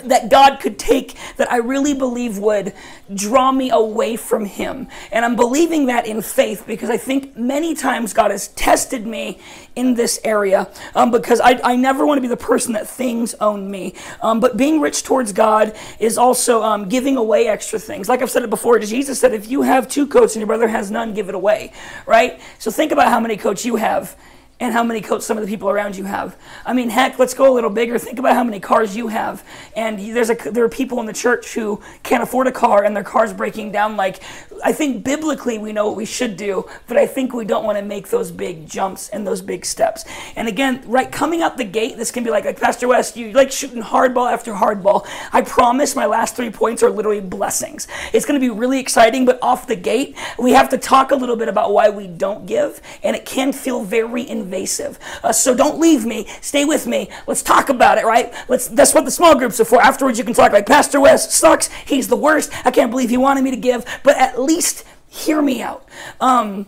[0.03, 2.73] that God could take that I really believe would
[3.13, 4.87] draw me away from Him.
[5.11, 9.39] And I'm believing that in faith because I think many times God has tested me
[9.75, 13.33] in this area um, because I, I never want to be the person that things
[13.35, 13.93] own me.
[14.21, 18.09] Um, but being rich towards God is also um, giving away extra things.
[18.09, 20.67] Like I've said it before, Jesus said, if you have two coats and your brother
[20.67, 21.71] has none, give it away,
[22.05, 22.39] right?
[22.59, 24.15] So think about how many coats you have
[24.59, 26.37] and how many coats some of the people around you have.
[26.65, 27.99] I mean, heck, let's go a little bigger.
[27.99, 29.43] Think about how many cars you have.
[29.75, 32.95] And there's a there are people in the church who can't afford a car and
[32.95, 33.97] their car's breaking down.
[33.97, 34.21] Like,
[34.63, 37.77] I think biblically we know what we should do, but I think we don't want
[37.77, 40.05] to make those big jumps and those big steps.
[40.35, 43.31] And again, right coming out the gate, this can be like like Pastor Wes, you
[43.31, 45.07] like shooting hardball after hardball.
[45.33, 47.87] I promise my last three points are literally blessings.
[48.13, 51.15] It's going to be really exciting, but off the gate, we have to talk a
[51.15, 54.99] little bit about why we don't give, and it can feel very invasive.
[55.23, 56.27] Uh, so don't leave me.
[56.41, 57.09] Stay with me.
[57.27, 58.33] Let's talk about it, right?
[58.47, 58.67] Let's.
[58.67, 59.81] That's what the small groups are for.
[59.81, 61.67] Afterwards, you can talk like Pastor Wes sucks.
[61.85, 62.51] He's the worst.
[62.65, 63.85] I can't believe he wanted me to give.
[64.03, 65.87] But at least hear me out,
[66.19, 66.65] um,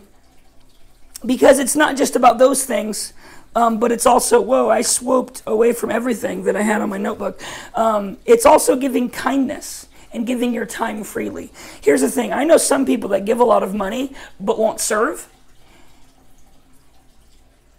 [1.24, 3.12] because it's not just about those things.
[3.56, 6.98] Um, but it's also, whoa, I swooped away from everything that I had on my
[6.98, 7.40] notebook.
[7.74, 11.50] Um, it's also giving kindness and giving your time freely.
[11.80, 14.80] Here's the thing I know some people that give a lot of money but won't
[14.80, 15.28] serve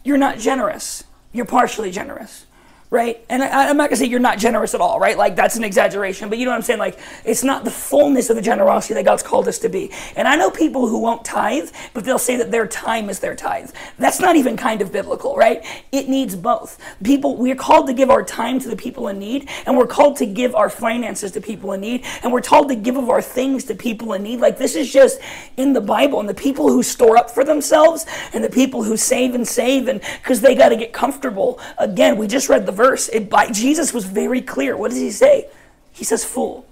[0.04, 1.04] you're not generous.
[1.32, 2.46] You're partially generous
[2.92, 3.24] right?
[3.30, 5.16] And I, am not gonna say you're not generous at all, right?
[5.16, 6.80] Like that's an exaggeration, but you know what I'm saying?
[6.80, 9.92] Like it's not the fullness of the generosity that God's called us to be.
[10.16, 13.36] And I know people who won't tithe, but they'll say that their time is their
[13.36, 13.72] tithe.
[14.00, 15.64] That's not even kind of biblical, right?
[15.92, 16.80] It needs both.
[17.04, 20.18] People, we're called to give our time to the people in need, and we're called
[20.18, 23.22] to give our finances to people in need, and we're told to give of our
[23.22, 24.40] things to people in need.
[24.40, 25.20] Like this is just
[25.58, 28.98] in the Bible, and the people who store up for themselves, and the people who
[28.98, 31.60] save and save, and because they got to get comfortable.
[31.78, 33.10] Again, we just read the verse.
[33.10, 34.78] It, by, Jesus was very clear.
[34.78, 35.50] What does he say?
[35.92, 36.66] He says, fool.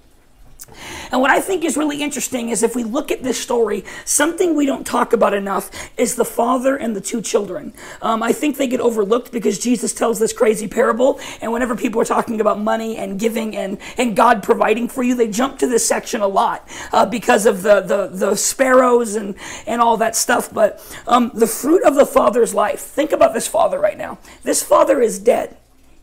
[1.12, 4.56] And what I think is really interesting is if we look at this story, something
[4.56, 7.74] we don't talk about enough is the father and the two children.
[8.02, 12.02] Um, I think they get overlooked because Jesus tells this crazy parable, and whenever people
[12.02, 15.68] are talking about money and giving and, and God providing for you, they jump to
[15.68, 20.16] this section a lot uh, because of the, the, the sparrows and, and all that
[20.16, 20.54] stuff.
[20.54, 24.20] But um, the fruit of the father's life, think about this father right now.
[24.44, 25.56] This father is dead,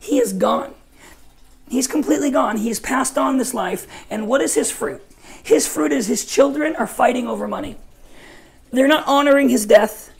[0.05, 0.73] he is gone.
[1.69, 2.57] He's completely gone.
[2.57, 3.87] He's passed on this life.
[4.09, 5.01] And what is his fruit?
[5.43, 7.77] His fruit is his children are fighting over money.
[8.71, 10.11] They're not honoring his death.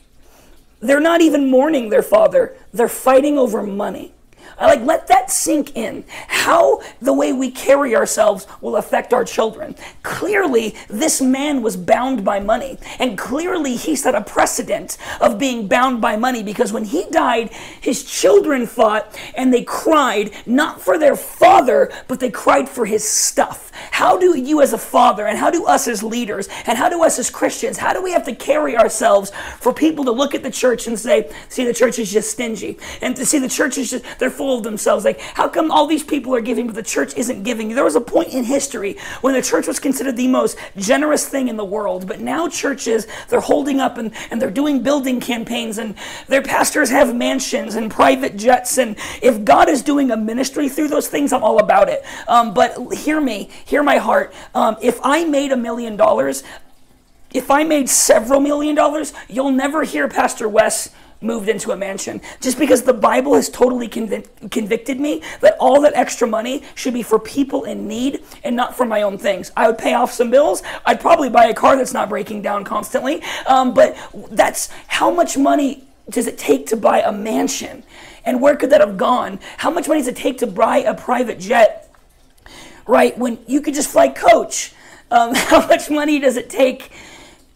[0.80, 2.56] They're not even mourning their father.
[2.72, 4.12] They're fighting over money.
[4.58, 6.04] I like let that sink in.
[6.28, 9.74] How the way we carry ourselves will affect our children.
[10.02, 15.68] Clearly, this man was bound by money, and clearly he set a precedent of being
[15.68, 20.98] bound by money because when he died, his children fought and they cried not for
[20.98, 23.70] their father, but they cried for his stuff.
[23.90, 27.02] How do you as a father and how do us as leaders and how do
[27.02, 30.42] us as Christians, how do we have to carry ourselves for people to look at
[30.42, 33.78] the church and say, see the church is just stingy and to see the church
[33.78, 35.04] is just they're full of themselves.
[35.04, 37.68] Like, how come all these people are giving, but the church isn't giving?
[37.70, 41.48] There was a point in history when the church was considered the most generous thing
[41.48, 45.78] in the world, but now churches, they're holding up and, and they're doing building campaigns,
[45.78, 45.94] and
[46.28, 48.78] their pastors have mansions and private jets.
[48.78, 52.04] And if God is doing a ministry through those things, I'm all about it.
[52.28, 54.34] Um, but hear me, hear my heart.
[54.54, 56.42] Um, if I made a million dollars,
[57.32, 62.20] if I made several million dollars, you'll never hear Pastor Wes moved into a mansion
[62.40, 66.94] just because the Bible has totally convic- convicted me that all that extra money should
[66.94, 69.50] be for people in need and not for my own things.
[69.56, 70.62] I would pay off some bills.
[70.84, 73.22] I'd probably buy a car that's not breaking down constantly.
[73.46, 73.96] Um, but
[74.30, 77.82] that's how much money does it take to buy a mansion?
[78.24, 79.40] And where could that have gone?
[79.58, 81.90] How much money does it take to buy a private jet?
[82.86, 83.16] Right?
[83.16, 84.72] When you could just fly coach.
[85.10, 86.90] Um, how much money does it take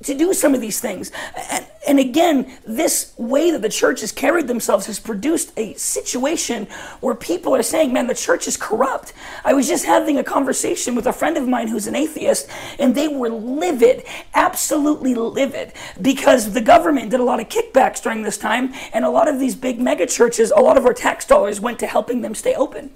[0.04, 1.12] to do some of these things?
[1.50, 6.66] And, and again, this way that the church has carried themselves has produced a situation
[7.00, 9.14] where people are saying, man, the church is corrupt.
[9.44, 12.94] I was just having a conversation with a friend of mine who's an atheist, and
[12.94, 18.36] they were livid, absolutely livid, because the government did a lot of kickbacks during this
[18.36, 21.60] time, and a lot of these big mega churches, a lot of our tax dollars
[21.60, 22.90] went to helping them stay open.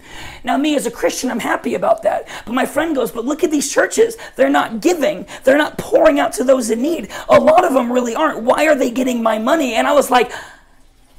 [0.44, 2.28] Now, me as a Christian, I'm happy about that.
[2.44, 4.18] But my friend goes, but look at these churches.
[4.36, 7.10] They're not giving, they're not pouring out to those in need.
[7.30, 8.42] A lot of them really aren't.
[8.42, 9.74] Why are are they getting my money?
[9.74, 10.32] And I was like,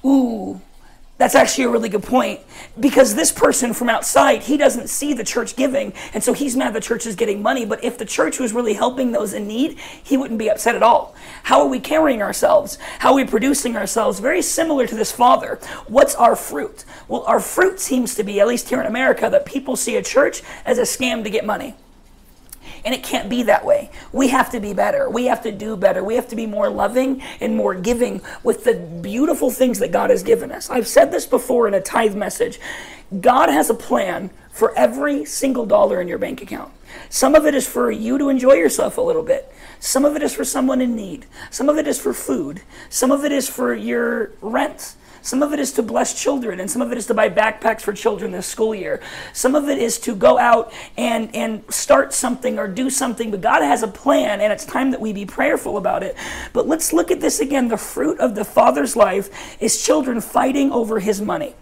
[0.03, 0.61] ooh,
[1.17, 2.41] that's actually a really good point
[2.77, 5.93] because this person from outside, he doesn't see the church giving.
[6.13, 7.65] And so he's mad the church is getting money.
[7.65, 10.83] But if the church was really helping those in need, he wouldn't be upset at
[10.83, 11.15] all.
[11.43, 12.77] How are we carrying ourselves?
[12.99, 14.19] How are we producing ourselves?
[14.19, 15.57] Very similar to this father.
[15.87, 16.83] What's our fruit?
[17.07, 20.03] Well, our fruit seems to be, at least here in America, that people see a
[20.03, 21.75] church as a scam to get money.
[22.83, 23.89] And it can't be that way.
[24.11, 25.09] We have to be better.
[25.09, 26.03] We have to do better.
[26.03, 30.09] We have to be more loving and more giving with the beautiful things that God
[30.09, 30.69] has given us.
[30.69, 32.59] I've said this before in a tithe message.
[33.21, 36.71] God has a plan for every single dollar in your bank account.
[37.09, 39.51] Some of it is for you to enjoy yourself a little bit.
[39.79, 41.25] Some of it is for someone in need.
[41.51, 42.61] Some of it is for food.
[42.89, 44.95] Some of it is for your rent.
[45.25, 47.81] Some of it is to bless children, and some of it is to buy backpacks
[47.81, 49.01] for children this school year.
[49.33, 53.41] Some of it is to go out and, and start something or do something, but
[53.41, 56.15] God has a plan, and it's time that we be prayerful about it.
[56.53, 57.69] But let's look at this again.
[57.69, 61.55] The fruit of the Father's life is children fighting over his money.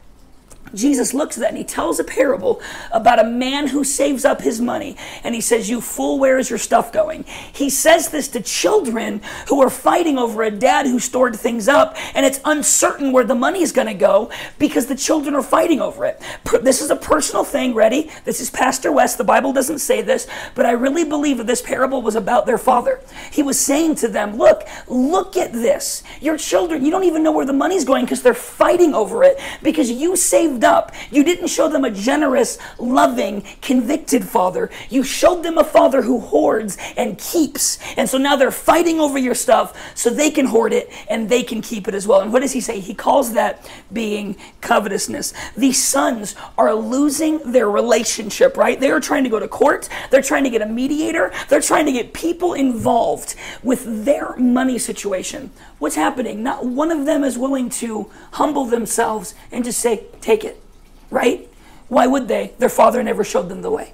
[0.74, 4.42] Jesus looks at that and he tells a parable about a man who saves up
[4.42, 4.98] his money.
[5.24, 7.26] And he says, You fool, where is your stuff going?
[7.54, 11.96] He says this to children who are fighting over a dad who stored things up,
[12.16, 15.82] and it's uncertain where the money is going to go because the children are fighting
[15.82, 16.22] over it.
[16.62, 17.74] This is a personal thing.
[17.74, 18.10] Ready?
[18.26, 19.16] This is Pastor Wes.
[19.16, 22.58] The Bible doesn't say this, but I really believe that this parable was about their
[22.58, 23.00] father.
[23.32, 26.04] He was saying to them, Look, look at this.
[26.22, 29.40] Your children, you don't even know where the money's going because they're fighting over it
[29.62, 30.92] because you saved up.
[31.12, 34.70] You didn't show them a generous, loving, convicted father.
[34.90, 37.80] You showed them a father who hoards and keeps.
[37.98, 41.44] And so now they're fighting over your stuff so they can hoard it and they
[41.44, 42.22] can keep it as well.
[42.22, 42.80] And what does he say?
[42.80, 45.34] He calls that being covetousness.
[45.56, 48.80] These sons are losing their relationship, right?
[48.80, 49.90] They are trying to go to court.
[50.10, 51.32] They're trying to get a mediator.
[51.50, 55.52] They're trying to get people involved with their money situation.
[55.84, 56.42] What's happening?
[56.42, 60.64] Not one of them is willing to humble themselves and just say, take it
[61.10, 61.50] right?
[61.90, 62.54] Why would they?
[62.58, 63.92] Their father never showed them the way.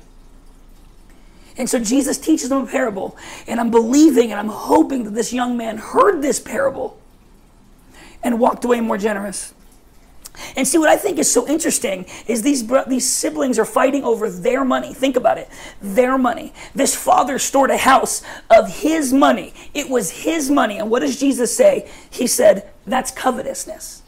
[1.57, 3.17] And so Jesus teaches them a parable.
[3.47, 7.01] And I'm believing and I'm hoping that this young man heard this parable
[8.21, 9.55] and walked away more generous.
[10.55, 14.29] And see, what I think is so interesting is these, these siblings are fighting over
[14.29, 14.93] their money.
[14.93, 15.49] Think about it
[15.81, 16.53] their money.
[16.75, 19.53] This father stored a house of his money.
[19.73, 20.77] It was his money.
[20.77, 21.89] And what does Jesus say?
[22.09, 24.03] He said, That's covetousness.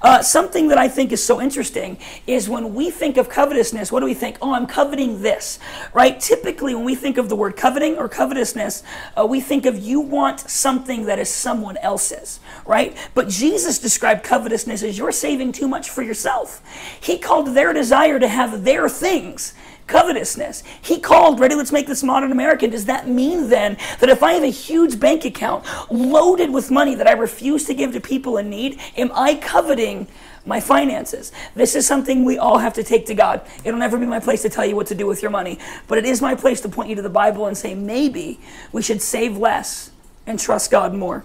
[0.00, 4.00] Uh, something that I think is so interesting is when we think of covetousness, what
[4.00, 4.38] do we think?
[4.40, 5.58] Oh, I'm coveting this,
[5.92, 6.18] right?
[6.20, 8.84] Typically, when we think of the word coveting or covetousness,
[9.18, 12.96] uh, we think of you want something that is someone else's, right?
[13.14, 16.62] But Jesus described covetousness as you're saving too much for yourself.
[17.00, 19.54] He called their desire to have their things
[19.88, 20.62] covetousness.
[20.80, 22.70] He called, ready, let's make this modern American.
[22.70, 26.94] Does that mean then that if I have a huge bank account loaded with money
[26.94, 30.06] that I refuse to give to people in need, am I coveting
[30.46, 31.32] my finances?
[31.54, 33.40] This is something we all have to take to God.
[33.64, 35.58] It'll never be my place to tell you what to do with your money,
[35.88, 38.38] but it is my place to point you to the Bible and say maybe
[38.70, 39.90] we should save less
[40.26, 41.24] and trust God more.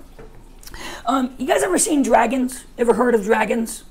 [1.05, 2.63] Um, you guys ever seen dragons?
[2.77, 3.83] Ever heard of dragons?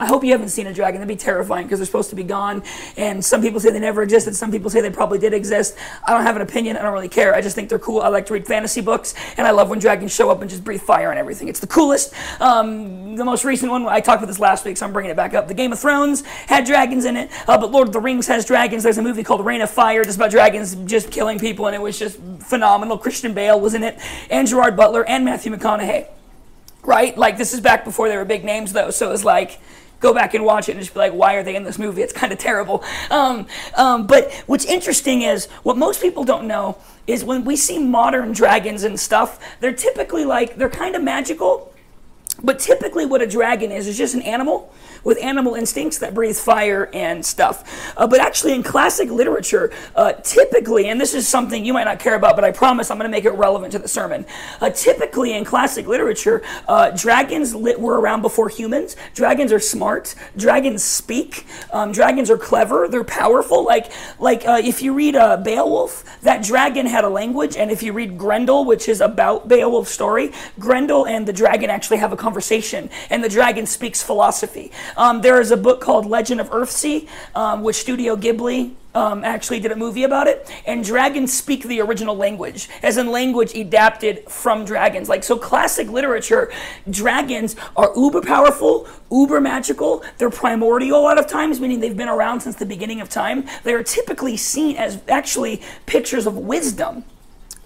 [0.00, 1.00] I hope you haven't seen a dragon.
[1.00, 2.62] That'd be terrifying because they're supposed to be gone.
[2.96, 4.34] And some people say they never existed.
[4.34, 5.76] Some people say they probably did exist.
[6.04, 6.78] I don't have an opinion.
[6.78, 7.34] I don't really care.
[7.34, 8.00] I just think they're cool.
[8.00, 10.64] I like to read fantasy books, and I love when dragons show up and just
[10.64, 11.48] breathe fire and everything.
[11.48, 12.14] It's the coolest.
[12.40, 15.16] Um, the most recent one, I talked about this last week, so I'm bringing it
[15.16, 15.48] back up.
[15.48, 18.46] The Game of Thrones had dragons in it, uh, but Lord of the Rings has
[18.46, 18.82] dragons.
[18.82, 21.82] There's a movie called Reign of Fire, just about dragons just killing people, and it
[21.82, 22.96] was just phenomenal.
[22.96, 23.98] Christian Bale was in it,
[24.30, 26.06] and Gerard Butler, and Matthew McConaughey.
[26.82, 27.18] Right?
[27.18, 29.60] Like, this is back before they were big names, though, so it was like
[30.00, 32.02] go back and watch it and just be like, why are they in this movie?
[32.02, 32.82] It's kind of terrible.
[33.10, 33.46] Um,
[33.76, 38.32] um, but what's interesting is what most people don't know is when we see modern
[38.32, 41.72] dragons and stuff, they're typically like, they're kind of magical.
[42.42, 44.72] But typically, what a dragon is, is just an animal
[45.04, 47.92] with animal instincts that breathe fire and stuff.
[47.96, 51.98] Uh, but actually, in classic literature, uh, typically, and this is something you might not
[51.98, 54.26] care about, but I promise I'm going to make it relevant to the sermon.
[54.60, 58.96] Uh, typically, in classic literature, uh, dragons lit, were around before humans.
[59.14, 60.14] Dragons are smart.
[60.36, 61.46] Dragons speak.
[61.72, 62.88] Um, dragons are clever.
[62.88, 63.64] They're powerful.
[63.64, 67.82] Like, like uh, if you read uh, Beowulf, that dragon had a language, and if
[67.82, 72.16] you read Grendel, which is about Beowulf's story, Grendel and the dragon actually have a
[72.16, 74.70] conversation, and the dragon speaks philosophy.
[74.96, 79.60] Um, there is a book called Legend of Earthsea, um, which Studio Ghibli um, actually
[79.60, 80.50] did a movie about it.
[80.66, 85.08] And dragons speak the original language, as in language adapted from dragons.
[85.08, 86.52] Like, so classic literature,
[86.88, 90.04] dragons are uber powerful, uber magical.
[90.18, 93.46] They're primordial a lot of times, meaning they've been around since the beginning of time.
[93.64, 97.04] They are typically seen as actually pictures of wisdom.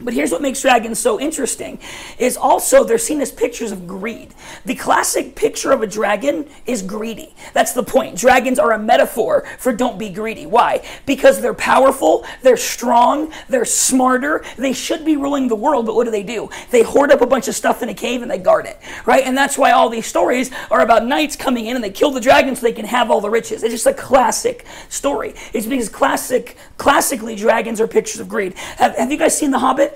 [0.00, 1.78] But here's what makes dragons so interesting
[2.18, 4.34] is also they're seen as pictures of greed.
[4.64, 7.32] The classic picture of a dragon is greedy.
[7.52, 8.18] That's the point.
[8.18, 10.46] Dragons are a metaphor for don't be greedy.
[10.46, 10.84] Why?
[11.06, 16.04] Because they're powerful, they're strong, they're smarter, they should be ruling the world, but what
[16.04, 16.50] do they do?
[16.72, 19.24] They hoard up a bunch of stuff in a cave and they guard it, right?
[19.24, 22.20] And that's why all these stories are about knights coming in and they kill the
[22.20, 23.62] dragon so they can have all the riches.
[23.62, 25.34] It's just a classic story.
[25.52, 28.54] It's because classic classically dragons are pictures of greed.
[28.78, 29.93] Have, have you guys seen The Hobbit?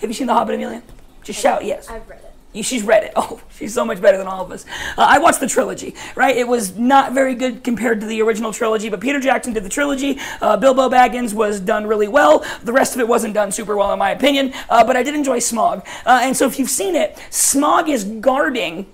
[0.00, 0.82] Have you seen The Hobbit, Amelia?
[1.24, 1.88] Just shout yes.
[1.88, 2.24] I've read it.
[2.52, 3.12] You, she's read it.
[3.20, 4.64] Oh, she's so much better than all of us.
[4.96, 6.36] Uh, I watched the trilogy, right?
[6.36, 9.68] It was not very good compared to the original trilogy, but Peter Jackson did the
[9.68, 10.18] trilogy.
[10.40, 12.44] Uh, Bilbo Baggins was done really well.
[12.62, 15.14] The rest of it wasn't done super well, in my opinion, uh, but I did
[15.16, 15.84] enjoy Smaug.
[16.06, 18.86] Uh, and so if you've seen it, Smaug is guarding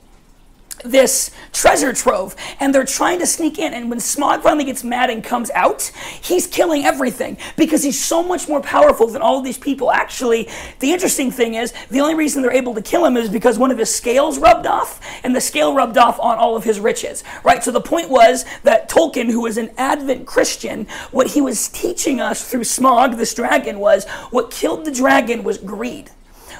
[0.84, 3.72] this treasure trove and they're trying to sneak in.
[3.72, 5.90] And when Smaug finally gets mad and comes out
[6.22, 9.90] he's killing everything because he's so much more powerful than all these people.
[9.90, 10.48] Actually
[10.80, 13.70] the interesting thing is the only reason they're able to kill him is because one
[13.70, 17.24] of his scales rubbed off and the scale rubbed off on all of his riches
[17.42, 17.62] right?
[17.62, 22.20] So the point was that Tolkien who was an advent Christian what he was teaching
[22.20, 26.10] us through Smaug this dragon was what killed the dragon was greed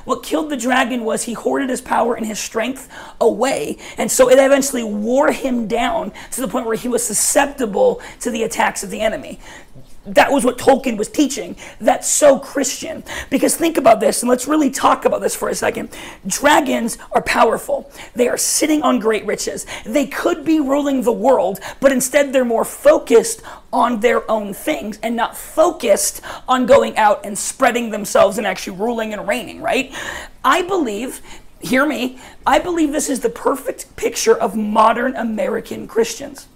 [0.05, 2.89] what killed the dragon was he hoarded his power and his strength
[3.21, 3.79] away.
[3.97, 8.31] And so it eventually wore him down to the point where he was susceptible to
[8.31, 9.41] the attacks of the enemy
[10.07, 11.57] that was what Tolkien was teaching.
[11.81, 13.03] That's so Christian.
[13.31, 15.97] Because think about this, and let's really talk about this for a second.
[16.27, 19.67] Dragons are powerful, they are sitting on great riches.
[19.85, 23.43] They could be ruling the world, but instead they're more focused
[23.73, 28.77] on their own things and not focused on going out and spreading themselves and actually
[28.77, 29.93] ruling and reigning, right?
[30.45, 31.21] I believe
[31.61, 36.47] hear me, I believe this is the perfect picture of modern American Christians.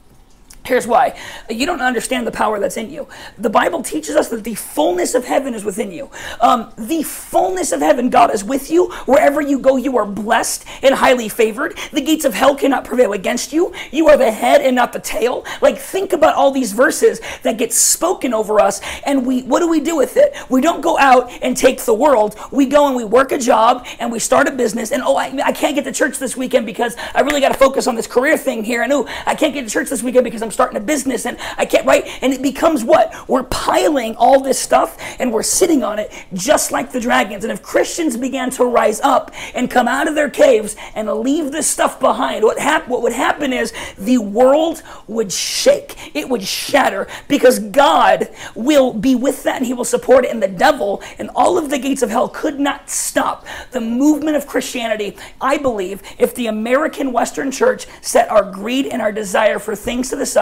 [0.68, 1.18] Here's why.
[1.48, 3.08] You don't understand the power that's in you.
[3.38, 6.10] The Bible teaches us that the fullness of heaven is within you.
[6.42, 8.90] Um, the fullness of heaven, God is with you.
[9.06, 11.78] Wherever you go, you are blessed and highly favored.
[11.90, 13.72] The gates of hell cannot prevail against you.
[13.90, 15.46] You are the head and not the tail.
[15.62, 18.82] Like, think about all these verses that get spoken over us.
[19.06, 20.36] And we, what do we do with it?
[20.50, 22.36] We don't go out and take the world.
[22.52, 24.92] We go and we work a job and we start a business.
[24.92, 27.58] And oh, I, I can't get to church this weekend because I really got to
[27.58, 28.82] focus on this career thing here.
[28.82, 31.38] And oh, I can't get to church this weekend because I'm starting a business and
[31.56, 32.04] I can't, right?
[32.20, 33.14] And it becomes what?
[33.28, 37.44] We're piling all this stuff and we're sitting on it just like the dragons.
[37.44, 41.52] And if Christians began to rise up and come out of their caves and leave
[41.52, 45.94] this stuff behind, what, hap- what would happen is the world would shake.
[46.12, 50.32] It would shatter because God will be with that and he will support it.
[50.32, 54.36] And the devil and all of the gates of hell could not stop the movement
[54.36, 55.16] of Christianity.
[55.40, 60.10] I believe if the American Western church set our greed and our desire for things
[60.10, 60.37] to the side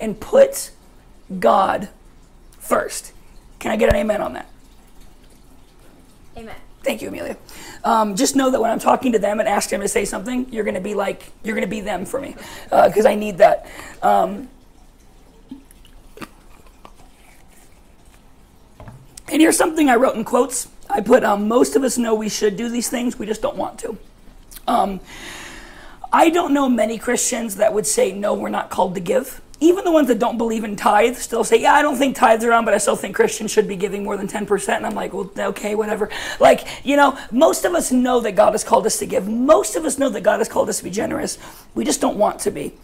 [0.00, 0.70] and put
[1.38, 1.88] God
[2.58, 3.12] first.
[3.58, 4.48] Can I get an amen on that?
[6.36, 6.54] Amen.
[6.84, 7.36] Thank you, Amelia.
[7.84, 10.50] Um, just know that when I'm talking to them and ask them to say something,
[10.52, 12.36] you're going to be like, you're going to be them for me
[12.70, 13.66] because uh, I need that.
[14.02, 14.48] Um,
[19.28, 20.68] and here's something I wrote in quotes.
[20.88, 23.56] I put, um, most of us know we should do these things, we just don't
[23.56, 23.98] want to.
[26.12, 29.84] I don't know many Christians that would say, no, we're not called to give even
[29.84, 32.52] the ones that don't believe in tithe still say, yeah, I don't think tithes are
[32.52, 34.76] on, but I still think Christians should be giving more than 10%.
[34.76, 36.10] And I'm like, well, okay, whatever.
[36.38, 39.26] Like, you know, most of us know that God has called us to give.
[39.28, 41.38] Most of us know that God has called us to be generous.
[41.74, 42.74] We just don't want to be.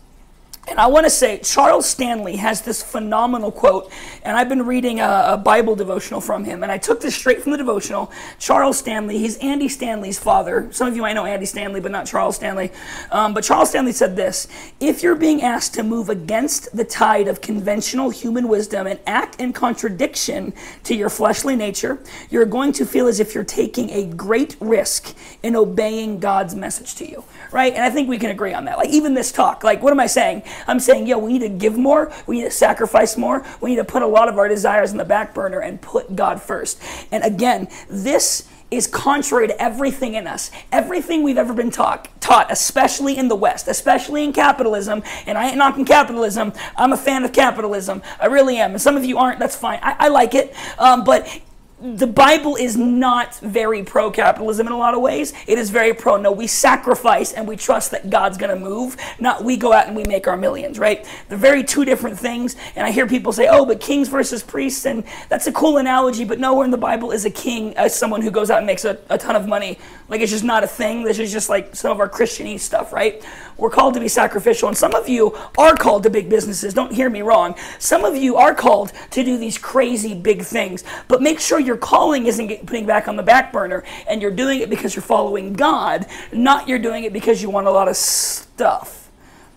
[0.67, 3.93] And I want to say, Charles Stanley has this phenomenal quote,
[4.23, 7.43] and I've been reading a, a, Bible devotional from him, and I took this straight
[7.43, 8.11] from the devotional.
[8.39, 10.69] Charles Stanley, he's Andy Stanley's father.
[10.73, 12.73] Some of you might know Andy Stanley, but not Charles Stanley.
[13.11, 14.49] Um, but Charles Stanley said this
[14.81, 19.41] If you're being asked to move against the tide of conventional human wisdom and act
[19.41, 20.55] in contradiction
[20.85, 21.99] to your fleshly nature,
[22.31, 26.95] you're going to feel as if you're taking a great risk in obeying God's message
[26.97, 27.23] to you,
[27.55, 27.73] right?
[27.73, 28.79] And I think we can agree on that.
[28.79, 30.43] Like, even this talk, like, what am I saying?
[30.67, 32.13] I'm saying, yo, we need to give more.
[32.27, 33.47] We need to sacrifice more.
[33.61, 36.17] We need to put a lot of our desires in the back burner and put
[36.17, 36.83] God first.
[37.13, 40.51] And again, this is contrary to everything in us.
[40.73, 45.05] Everything we've ever been taught, taught, especially in the West, especially in capitalism.
[45.25, 46.53] And I ain't knocking capitalism.
[46.77, 48.03] I'm a fan of capitalism.
[48.19, 48.73] I really am.
[48.73, 49.39] And some of you aren't.
[49.39, 49.79] That's fine.
[49.81, 50.57] I, I like it.
[50.77, 51.41] Um, but
[51.85, 55.35] the Bible is not very pro capitalism in a lot of ways.
[55.47, 58.97] It is very pro no, we sacrifice and we trust that God's going to move,
[59.21, 61.07] not we go out and we make our millions, right?
[61.29, 62.57] They're very two different things.
[62.75, 64.87] And I hear people say, oh, but kings versus priests.
[64.87, 68.23] And that's a cool analogy, but nowhere in the Bible is a king as someone
[68.23, 69.79] who goes out and makes a, a ton of money.
[70.09, 71.05] Like it's just not a thing.
[71.05, 73.23] This is just like some of our Christianese stuff, right?
[73.59, 74.69] We're called to be sacrificial.
[74.69, 76.73] And some of you are called to big businesses.
[76.73, 77.55] Don't hear me wrong.
[77.79, 80.83] Some of you are called to do these crazy big things.
[81.09, 84.61] But make sure your calling isn't putting back on the back burner and you're doing
[84.61, 87.97] it because you're following God, not you're doing it because you want a lot of
[87.97, 89.11] stuff,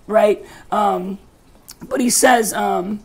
[0.08, 0.44] right?
[0.72, 1.20] Um,
[1.88, 3.04] but he says, um,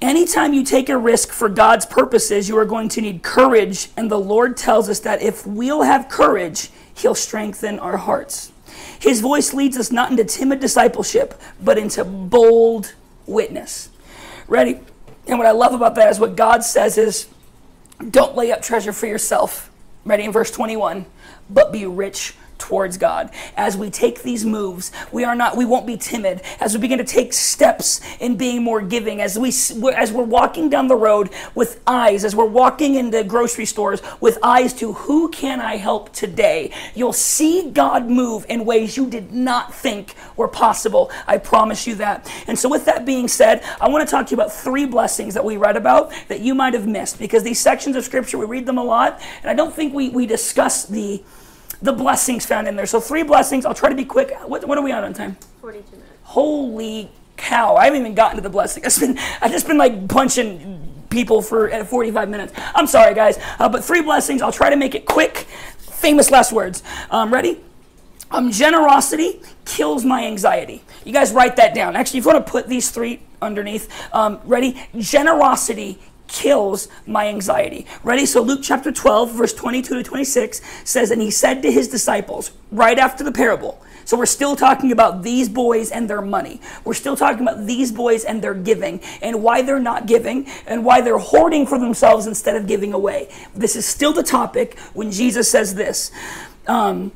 [0.00, 3.88] Anytime you take a risk for God's purposes, you are going to need courage.
[3.96, 8.52] And the Lord tells us that if we'll have courage, He'll strengthen our hearts.
[9.00, 12.94] His voice leads us not into timid discipleship, but into bold
[13.26, 13.88] witness.
[14.46, 14.80] Ready?
[15.26, 17.26] And what I love about that is what God says is
[18.10, 19.70] don't lay up treasure for yourself.
[20.04, 21.06] Ready in verse 21,
[21.50, 23.30] but be rich towards God.
[23.56, 26.42] As we take these moves, we are not we won't be timid.
[26.60, 29.48] As we begin to take steps in being more giving, as we
[29.94, 34.38] as we're walking down the road with eyes, as we're walking into grocery stores with
[34.42, 36.72] eyes to who can I help today?
[36.94, 41.10] You'll see God move in ways you did not think were possible.
[41.26, 42.30] I promise you that.
[42.46, 45.34] And so with that being said, I want to talk to you about three blessings
[45.34, 48.46] that we read about that you might have missed because these sections of scripture we
[48.46, 51.22] read them a lot and I don't think we we discuss the
[51.82, 52.86] the blessings found in there.
[52.86, 53.64] So three blessings.
[53.64, 54.32] I'll try to be quick.
[54.46, 55.36] What, what are we on on time?
[55.60, 56.10] 42 minutes.
[56.22, 57.76] Holy cow.
[57.76, 58.84] I haven't even gotten to the blessing.
[58.84, 62.52] I've, been, I've just been like punching people for uh, 45 minutes.
[62.74, 63.38] I'm sorry, guys.
[63.58, 64.42] Uh, but three blessings.
[64.42, 65.46] I'll try to make it quick.
[65.78, 66.82] Famous last words.
[67.10, 67.60] Um, ready?
[68.30, 70.82] Um, generosity kills my anxiety.
[71.04, 71.94] You guys write that down.
[71.94, 74.82] Actually, if you want to put these three underneath, um, ready?
[74.98, 75.98] Generosity
[76.28, 77.86] kills my anxiety.
[78.02, 78.26] Ready?
[78.26, 82.52] So Luke chapter 12, verse 22 to 26 says, And he said to his disciples,
[82.70, 86.60] right after the parable, so we're still talking about these boys and their money.
[86.84, 90.84] We're still talking about these boys and their giving and why they're not giving and
[90.84, 93.28] why they're hoarding for themselves instead of giving away.
[93.54, 96.12] This is still the topic when Jesus says this.
[96.68, 97.10] Um,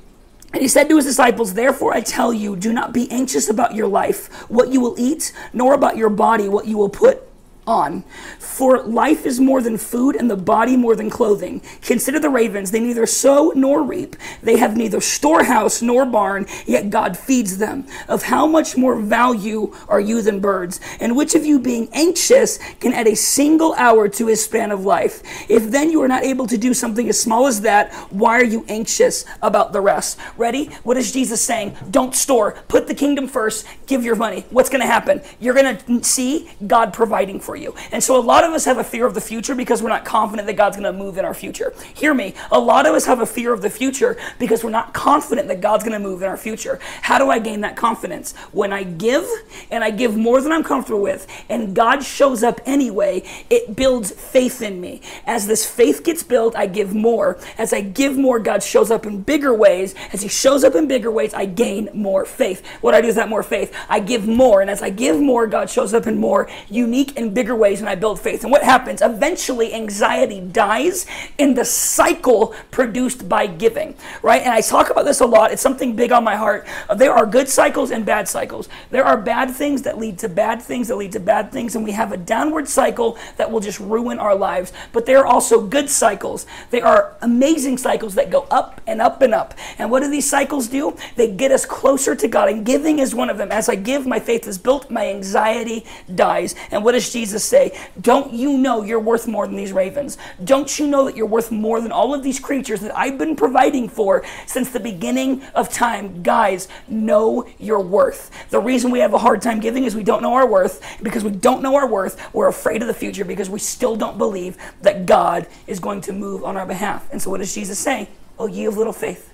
[0.53, 3.77] And he said to his disciples, Therefore I tell you, do not be anxious about
[3.77, 7.23] your life, what you will eat, nor about your body, what you will put
[7.67, 8.03] on.
[8.39, 11.63] For life is more than food, and the body more than clothing.
[11.83, 12.71] Consider the ravens.
[12.71, 14.17] They neither sow nor reap.
[14.43, 17.87] They have neither storehouse nor barn, yet God feeds them.
[18.09, 20.81] Of how much more value are you than birds?
[21.01, 24.85] And which of you, being anxious, can add a single hour to his span of
[24.85, 25.23] life?
[25.49, 28.45] If then you are not able to do something as small as that, why are
[28.45, 30.19] you anxious about the rest?
[30.37, 30.67] Ready?
[30.83, 31.77] What is Jesus saying?
[31.91, 32.53] Don't store.
[32.69, 33.67] Put the kingdom first.
[33.87, 34.45] Give your money.
[34.51, 35.23] What's going to happen?
[35.39, 37.81] You're going to see God providing for you you.
[37.93, 40.05] And so a lot of us have a fear of the future because we're not
[40.05, 41.73] confident that God's going to move in our future.
[41.95, 42.35] Hear me.
[42.51, 45.61] A lot of us have a fear of the future because we're not confident that
[45.61, 46.79] God's going to move in our future.
[47.03, 48.35] How do I gain that confidence?
[48.53, 49.27] When I give
[49.71, 54.11] and I give more than I'm comfortable with and God shows up anyway, it builds
[54.11, 55.01] faith in me.
[55.27, 57.39] As this faith gets built, I give more.
[57.59, 59.95] As I give more, God shows up in bigger ways.
[60.13, 62.67] As he shows up in bigger ways, I gain more faith.
[62.81, 63.75] What I do is that more faith.
[63.89, 64.61] I give more.
[64.61, 67.89] And as I give more, God shows up in more unique and bigger ways and
[67.89, 68.43] I build faith.
[68.43, 69.01] And what happens?
[69.01, 71.07] Eventually, anxiety dies
[71.39, 74.43] in the cycle produced by giving, right?
[74.43, 75.51] And I talk about this a lot.
[75.51, 76.67] It's something big on my heart.
[76.95, 78.69] There are good cycles and bad cycles.
[78.91, 81.83] There are bad things that lead to bad things that lead to bad things, and
[81.83, 84.71] we have a downward cycle that will just ruin our lives.
[84.93, 86.45] But there are also good cycles.
[86.69, 89.55] They are amazing cycles that go up and up and up.
[89.79, 90.95] And what do these cycles do?
[91.17, 93.51] They get us closer to God, and giving is one of them.
[93.51, 96.55] As I give, my faith is built, my anxiety dies.
[96.71, 100.19] And what does Jesus say, Don't you know you're worth more than these ravens?
[100.43, 103.37] Don't you know that you're worth more than all of these creatures that I've been
[103.37, 106.23] providing for since the beginning of time?
[106.23, 108.31] Guys, know your worth.
[108.51, 110.83] The reason we have a hard time giving is we don't know our worth.
[111.03, 114.19] Because we don't know our worth, we're afraid of the future because we still don't
[114.19, 117.09] believe that God is going to move on our behalf.
[117.13, 118.09] And so, what does Jesus say?
[118.39, 119.33] Oh, ye of little faith.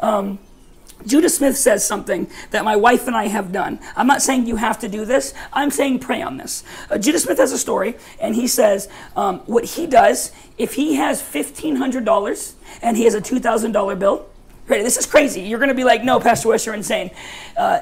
[0.00, 0.38] Um,
[1.06, 3.78] Judah Smith says something that my wife and I have done.
[3.96, 5.34] I'm not saying you have to do this.
[5.52, 6.64] I'm saying pray on this.
[6.90, 10.94] Uh, Judah Smith has a story, and he says um, what he does if he
[10.94, 14.26] has $1,500 and he has a $2,000 bill.
[14.68, 15.42] Right, this is crazy.
[15.42, 17.10] You're going to be like, no, Pastor Wes, you're insane.
[17.56, 17.80] Uh,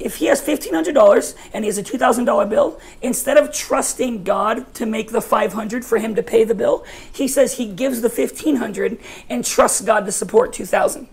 [0.00, 4.86] if he has $1,500 and he has a $2,000 bill, instead of trusting God to
[4.86, 8.98] make the 500 for him to pay the bill, he says he gives the 1,500
[9.28, 11.06] and trusts God to support 2000.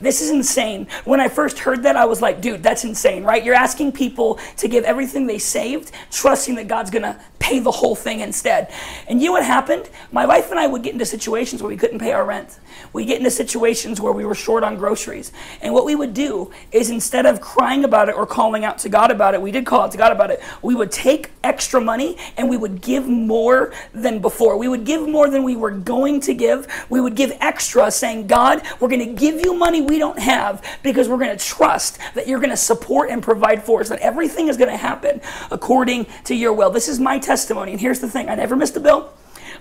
[0.00, 0.86] This is insane.
[1.04, 3.44] When I first heard that, I was like, dude, that's insane, right?
[3.44, 7.94] You're asking people to give everything they saved, trusting that God's to pay the whole
[7.94, 8.72] thing instead.
[9.08, 9.88] And you know what happened?
[10.12, 12.58] My wife and I would get into situations where we couldn't pay our rent.
[12.92, 15.32] We get into situations where we were short on groceries.
[15.60, 18.88] And what we would do is instead of crying about it or calling out to
[18.88, 20.42] God about it, we did call out to God about it.
[20.62, 24.56] We would take extra money and we would give more than before.
[24.56, 26.66] We would give more than we were going to give.
[26.88, 30.64] We would give extra saying, God, we're going to give you money we don't have
[30.82, 34.00] because we're going to trust that you're going to support and provide for us, that
[34.00, 35.20] everything is going to happen
[35.50, 36.70] according to your will.
[36.70, 37.72] This is my testimony.
[37.72, 39.12] And here's the thing I never missed a bill.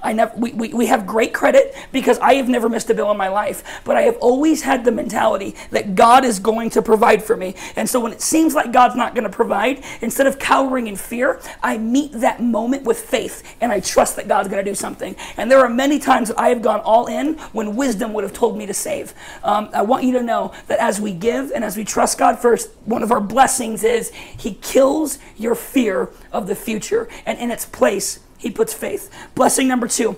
[0.03, 3.09] I never we, we, we have great credit because I have never missed a bill
[3.11, 6.81] in my life, but I have always had the mentality that God is going to
[6.81, 7.55] provide for me.
[7.75, 10.95] And so when it seems like God's not going to provide, instead of cowering in
[10.95, 14.75] fear, I meet that moment with faith and I trust that God's going to do
[14.75, 15.15] something.
[15.37, 18.33] And there are many times that I have gone all in when wisdom would have
[18.33, 19.13] told me to save.
[19.43, 22.39] Um, I want you to know that as we give and as we trust God
[22.39, 27.07] first, one of our blessings is He kills your fear of the future.
[27.25, 29.09] And in its place, he puts faith.
[29.35, 30.17] Blessing number two.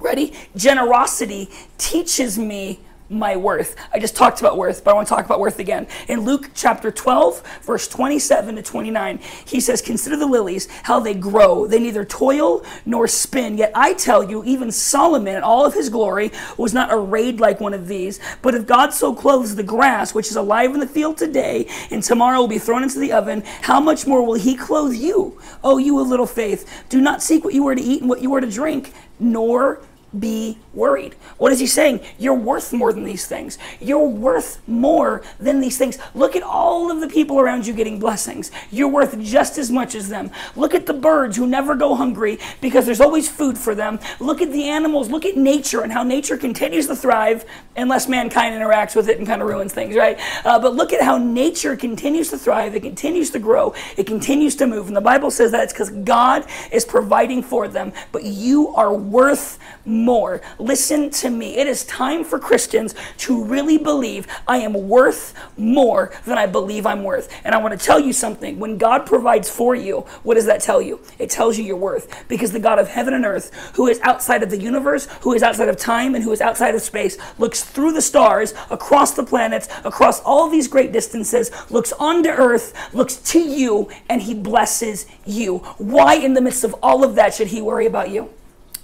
[0.00, 0.34] Ready?
[0.56, 1.48] Generosity
[1.78, 2.80] teaches me
[3.12, 3.76] my worth.
[3.92, 5.86] I just talked about worth, but I want to talk about worth again.
[6.08, 11.14] In Luke chapter 12, verse 27 to 29, he says, Consider the lilies, how they
[11.14, 11.66] grow.
[11.66, 13.58] They neither toil nor spin.
[13.58, 17.60] Yet I tell you, even Solomon in all of his glory was not arrayed like
[17.60, 18.20] one of these.
[18.40, 22.02] But if God so clothes the grass, which is alive in the field today, and
[22.02, 25.40] tomorrow will be thrown into the oven, how much more will he clothe you?
[25.62, 26.84] Oh, you of little faith.
[26.88, 29.80] Do not seek what you are to eat and what you are to drink, nor
[30.18, 31.14] be worried.
[31.38, 32.00] What is he saying?
[32.18, 33.58] You're worth more than these things.
[33.80, 35.98] You're worth more than these things.
[36.14, 38.50] Look at all of the people around you getting blessings.
[38.70, 40.30] You're worth just as much as them.
[40.56, 43.98] Look at the birds who never go hungry because there's always food for them.
[44.20, 45.10] Look at the animals.
[45.10, 47.44] Look at nature and how nature continues to thrive
[47.76, 50.20] unless mankind interacts with it and kind of ruins things, right?
[50.44, 52.74] Uh, but look at how nature continues to thrive.
[52.74, 53.74] It continues to grow.
[53.96, 54.88] It continues to move.
[54.88, 57.92] And the Bible says that it's because God is providing for them.
[58.12, 60.40] But you are worth more more.
[60.58, 61.56] Listen to me.
[61.56, 66.86] It is time for Christians to really believe I am worth more than I believe
[66.86, 67.28] I'm worth.
[67.44, 68.58] And I want to tell you something.
[68.58, 71.00] When God provides for you, what does that tell you?
[71.18, 72.28] It tells you your worth.
[72.28, 75.42] Because the God of heaven and earth, who is outside of the universe, who is
[75.42, 79.24] outside of time, and who is outside of space, looks through the stars, across the
[79.24, 85.06] planets, across all these great distances, looks onto earth, looks to you, and he blesses
[85.24, 85.58] you.
[85.78, 88.30] Why, in the midst of all of that, should he worry about you?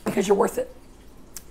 [0.05, 0.75] Because you're worth it.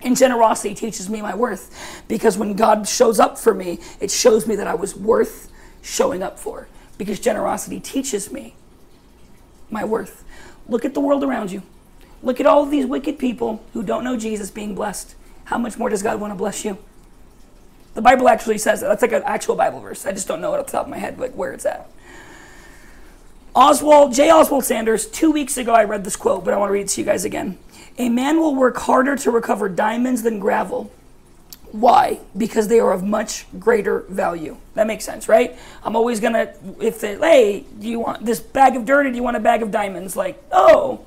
[0.08, 4.48] And generosity teaches me my worth because when God shows up for me, it shows
[4.48, 5.52] me that I was worth
[5.82, 6.70] showing up for.
[6.98, 8.56] Because generosity teaches me
[9.70, 10.24] my worth.
[10.70, 11.62] Look at the world around you.
[12.24, 15.14] Look at all these wicked people who don't know Jesus being blessed.
[15.44, 16.78] How much more does God want to bless you?
[17.94, 18.88] The Bible actually says that.
[18.88, 20.06] That's like an actual Bible verse.
[20.06, 21.90] I just don't know it off the top of my head, like where it's at.
[23.54, 24.32] Oswald, J.
[24.32, 26.90] Oswald Sanders, two weeks ago I read this quote, but I want to read it
[26.92, 27.60] to you guys again.
[27.98, 30.92] A man will work harder to recover diamonds than gravel.
[31.72, 32.20] Why?
[32.36, 34.58] Because they are of much greater value.
[34.76, 35.58] That makes sense, right?
[35.84, 39.16] I'm always gonna, if they, hey, do you want this bag of dirt or do
[39.16, 40.16] you want a bag of diamonds?
[40.16, 41.06] Like, oh,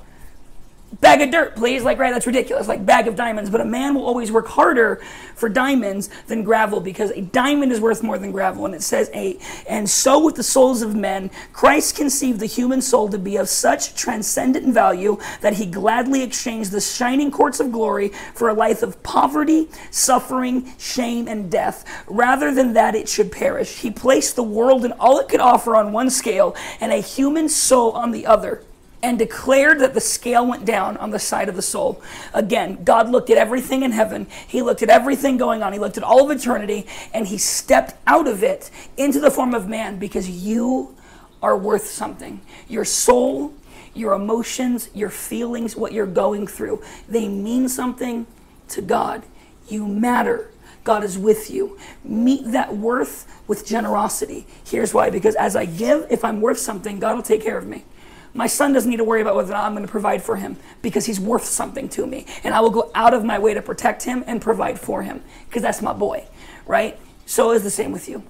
[0.99, 1.83] bag of dirt, please.
[1.83, 2.67] Like, right, that's ridiculous.
[2.67, 3.49] Like, bag of diamonds.
[3.49, 5.01] But a man will always work harder
[5.35, 8.65] for diamonds than gravel because a diamond is worth more than gravel.
[8.65, 12.81] And it says, a, and so with the souls of men, Christ conceived the human
[12.81, 17.71] soul to be of such transcendent value that he gladly exchanged the shining courts of
[17.71, 23.31] glory for a life of poverty, suffering, shame, and death, rather than that it should
[23.31, 23.79] perish.
[23.79, 27.49] He placed the world and all it could offer on one scale and a human
[27.49, 28.63] soul on the other
[29.03, 32.01] and declared that the scale went down on the side of the soul.
[32.33, 34.27] Again, God looked at everything in heaven.
[34.47, 35.73] He looked at everything going on.
[35.73, 39.53] He looked at all of eternity and he stepped out of it into the form
[39.53, 40.95] of man because you
[41.41, 42.41] are worth something.
[42.67, 43.53] Your soul,
[43.93, 48.27] your emotions, your feelings, what you're going through, they mean something
[48.69, 49.23] to God.
[49.67, 50.51] You matter.
[50.83, 51.77] God is with you.
[52.03, 54.47] Meet that worth with generosity.
[54.65, 57.67] Here's why because as I give, if I'm worth something, God will take care of
[57.67, 57.85] me.
[58.33, 60.37] My son doesn't need to worry about whether or not I'm going to provide for
[60.37, 62.25] him because he's worth something to me.
[62.43, 65.21] And I will go out of my way to protect him and provide for him
[65.47, 66.25] because that's my boy,
[66.65, 66.97] right?
[67.25, 68.23] So is the same with you.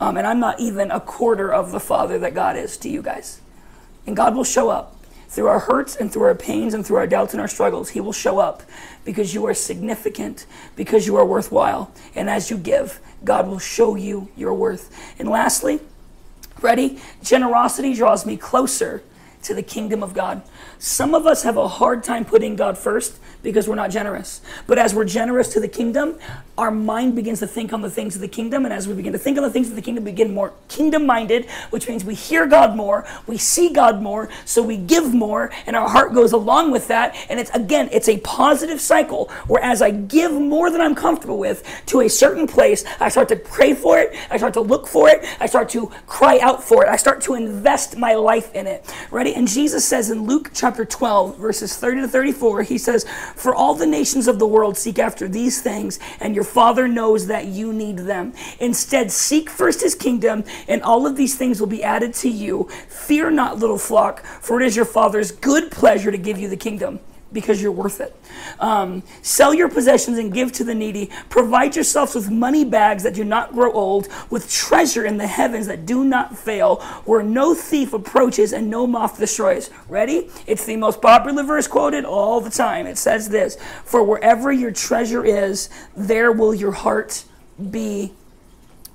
[0.00, 3.00] Um, and I'm not even a quarter of the father that God is to you
[3.00, 3.40] guys.
[4.06, 4.96] And God will show up
[5.28, 7.90] through our hurts and through our pains and through our doubts and our struggles.
[7.90, 8.62] He will show up
[9.04, 10.46] because you are significant,
[10.76, 11.92] because you are worthwhile.
[12.14, 15.14] And as you give, God will show you your worth.
[15.18, 15.80] And lastly,
[16.60, 16.98] Ready?
[17.22, 19.02] Generosity draws me closer
[19.42, 20.42] to the kingdom of God.
[20.78, 24.40] Some of us have a hard time putting God first because we're not generous.
[24.66, 26.18] But as we're generous to the kingdom,
[26.58, 28.64] our mind begins to think on the things of the kingdom.
[28.64, 30.52] And as we begin to think on the things of the kingdom, we begin more
[30.68, 35.12] kingdom minded, which means we hear God more, we see God more, so we give
[35.12, 37.14] more, and our heart goes along with that.
[37.28, 41.38] And it's again, it's a positive cycle where as I give more than I'm comfortable
[41.38, 44.86] with to a certain place, I start to pray for it, I start to look
[44.86, 48.54] for it, I start to cry out for it, I start to invest my life
[48.54, 48.92] in it.
[49.10, 49.34] Ready?
[49.34, 53.04] And Jesus says in Luke chapter 12, verses 30 to 34, he says,
[53.34, 57.26] For all the nations of the world seek after these things, and your Father knows
[57.26, 58.32] that you need them.
[58.60, 62.68] Instead, seek first his kingdom, and all of these things will be added to you.
[62.88, 66.56] Fear not, little flock, for it is your Father's good pleasure to give you the
[66.56, 67.00] kingdom
[67.36, 68.16] because you're worth it.
[68.58, 71.10] Um, sell your possessions and give to the needy.
[71.28, 75.66] Provide yourselves with money bags that do not grow old, with treasure in the heavens
[75.66, 79.68] that do not fail, where no thief approaches and no moth destroys.
[79.86, 80.30] Ready?
[80.46, 82.86] It's the most popular verse quoted all the time.
[82.86, 87.24] It says this For wherever your treasure is, there will your heart
[87.70, 88.14] be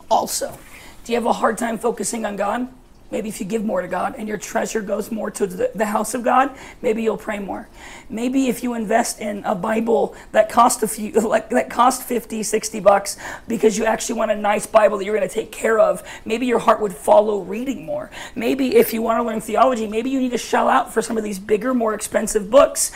[0.09, 0.57] also.
[1.05, 2.67] Do you have a hard time focusing on God?
[3.11, 5.85] Maybe if you give more to God and your treasure goes more to the, the,
[5.85, 7.67] house of God, maybe you'll pray more.
[8.09, 12.43] Maybe if you invest in a Bible that cost a few like that cost 50,
[12.43, 15.79] 60 bucks because you actually want a nice Bible that you're going to take care
[15.79, 18.09] of, maybe your heart would follow reading more.
[18.35, 21.17] Maybe if you want to learn theology, maybe you need to shell out for some
[21.17, 22.91] of these bigger, more expensive books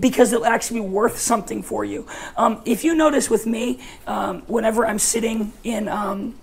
[0.00, 2.06] because it'll actually be worth something for you.
[2.36, 6.34] Um, if you notice with me, um, whenever I'm sitting in um,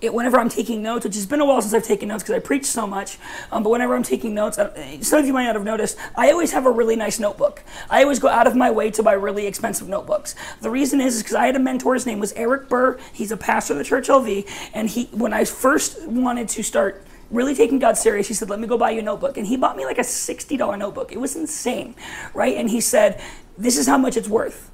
[0.00, 2.34] it, whenever I'm taking notes, which has been a while since I've taken notes because
[2.34, 3.18] I preach so much,
[3.52, 6.30] um, but whenever I'm taking notes, uh, some of you might not have noticed, I
[6.30, 7.62] always have a really nice notebook.
[7.88, 10.34] I always go out of my way to buy really expensive notebooks.
[10.60, 12.98] The reason is because I had a mentor, his name was Eric Burr.
[13.12, 17.04] He's a pastor of the Church LV, and he, when I first wanted to start
[17.30, 19.36] really taking God serious, he said, Let me go buy you a notebook.
[19.36, 21.12] And he bought me like a $60 notebook.
[21.12, 21.94] It was insane,
[22.34, 22.56] right?
[22.56, 23.22] And he said,
[23.56, 24.69] This is how much it's worth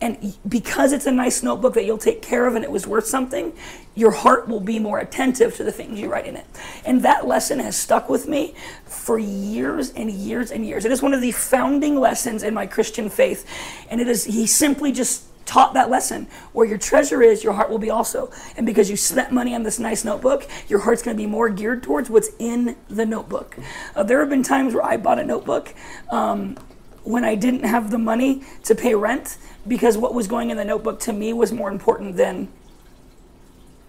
[0.00, 3.06] And because it's a nice notebook that you'll take care of and it was worth
[3.06, 3.52] something,
[3.94, 6.46] your heart will be more attentive to the things you write in it.
[6.86, 8.54] And that lesson has stuck with me
[8.86, 10.84] for years and years and years.
[10.86, 13.46] It is one of the founding lessons in my Christian faith.
[13.90, 16.28] And it is, he simply just taught that lesson.
[16.52, 18.30] Where your treasure is, your heart will be also.
[18.56, 21.48] And because you spent money on this nice notebook, your heart's going to be more
[21.48, 23.58] geared towards what's in the notebook.
[23.94, 25.74] Uh, there have been times where I bought a notebook
[26.08, 26.56] um,
[27.02, 30.64] when I didn't have the money to pay rent because what was going in the
[30.64, 32.48] notebook to me was more important than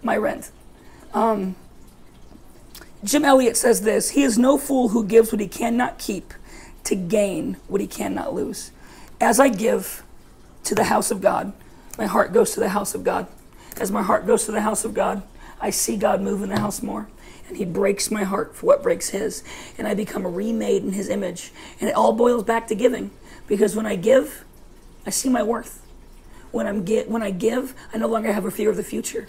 [0.02, 0.50] my rent.
[1.14, 1.56] Um,
[3.04, 6.34] Jim Elliot says this He is no fool who gives what he cannot keep
[6.84, 8.70] to gain what he cannot lose.
[9.20, 10.02] As I give
[10.64, 11.52] to the house of God,
[11.98, 13.26] my heart goes to the house of God.
[13.80, 15.22] As my heart goes to the house of God,
[15.60, 17.08] I see God move in the house more.
[17.52, 19.44] And he breaks my heart for what breaks his.
[19.76, 21.52] And I become remade in his image.
[21.82, 23.10] And it all boils back to giving.
[23.46, 24.46] Because when I give,
[25.06, 25.82] I see my worth.
[26.50, 29.28] When I'm get when I give, I no longer have a fear of the future.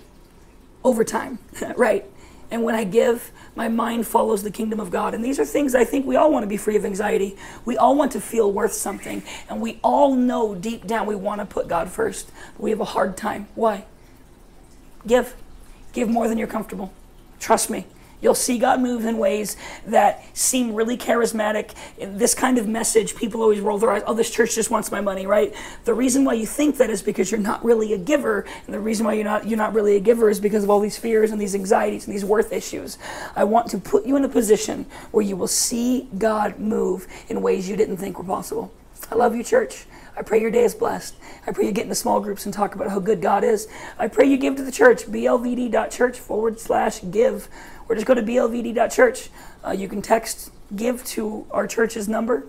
[0.86, 1.40] Over time,
[1.76, 2.06] right?
[2.50, 5.14] And when I give, my mind follows the kingdom of God.
[5.14, 7.36] And these are things I think we all want to be free of anxiety.
[7.66, 9.22] We all want to feel worth something.
[9.50, 12.32] And we all know deep down we want to put God first.
[12.58, 13.50] we have a hard time.
[13.56, 13.84] Why?
[15.06, 15.36] Give.
[15.92, 16.94] Give more than you're comfortable.
[17.38, 17.86] Trust me.
[18.24, 21.74] You'll see God move in ways that seem really charismatic.
[22.00, 25.02] This kind of message, people always roll their eyes, oh, this church just wants my
[25.02, 25.54] money, right?
[25.84, 28.46] The reason why you think that is because you're not really a giver.
[28.66, 30.80] And the reason why you're not, you're not really a giver is because of all
[30.80, 32.98] these fears and these anxieties and these worth issues.
[33.36, 37.42] I want to put you in a position where you will see God move in
[37.42, 38.72] ways you didn't think were possible.
[39.12, 39.86] I love you, church.
[40.16, 41.16] I pray your day is blessed.
[41.48, 43.68] I pray you get into small groups and talk about how good God is.
[43.98, 47.50] I pray you give to the church, blvd.church forward slash give
[47.88, 49.30] or just go to blvd.church.
[49.66, 52.46] Uh, you can text give to our church's number.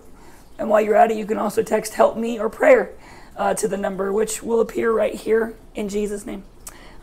[0.57, 2.91] And while you're at it, you can also text help me or prayer
[3.35, 6.43] uh, to the number, which will appear right here in Jesus' name.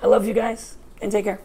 [0.02, 1.42] I love you guys and take care.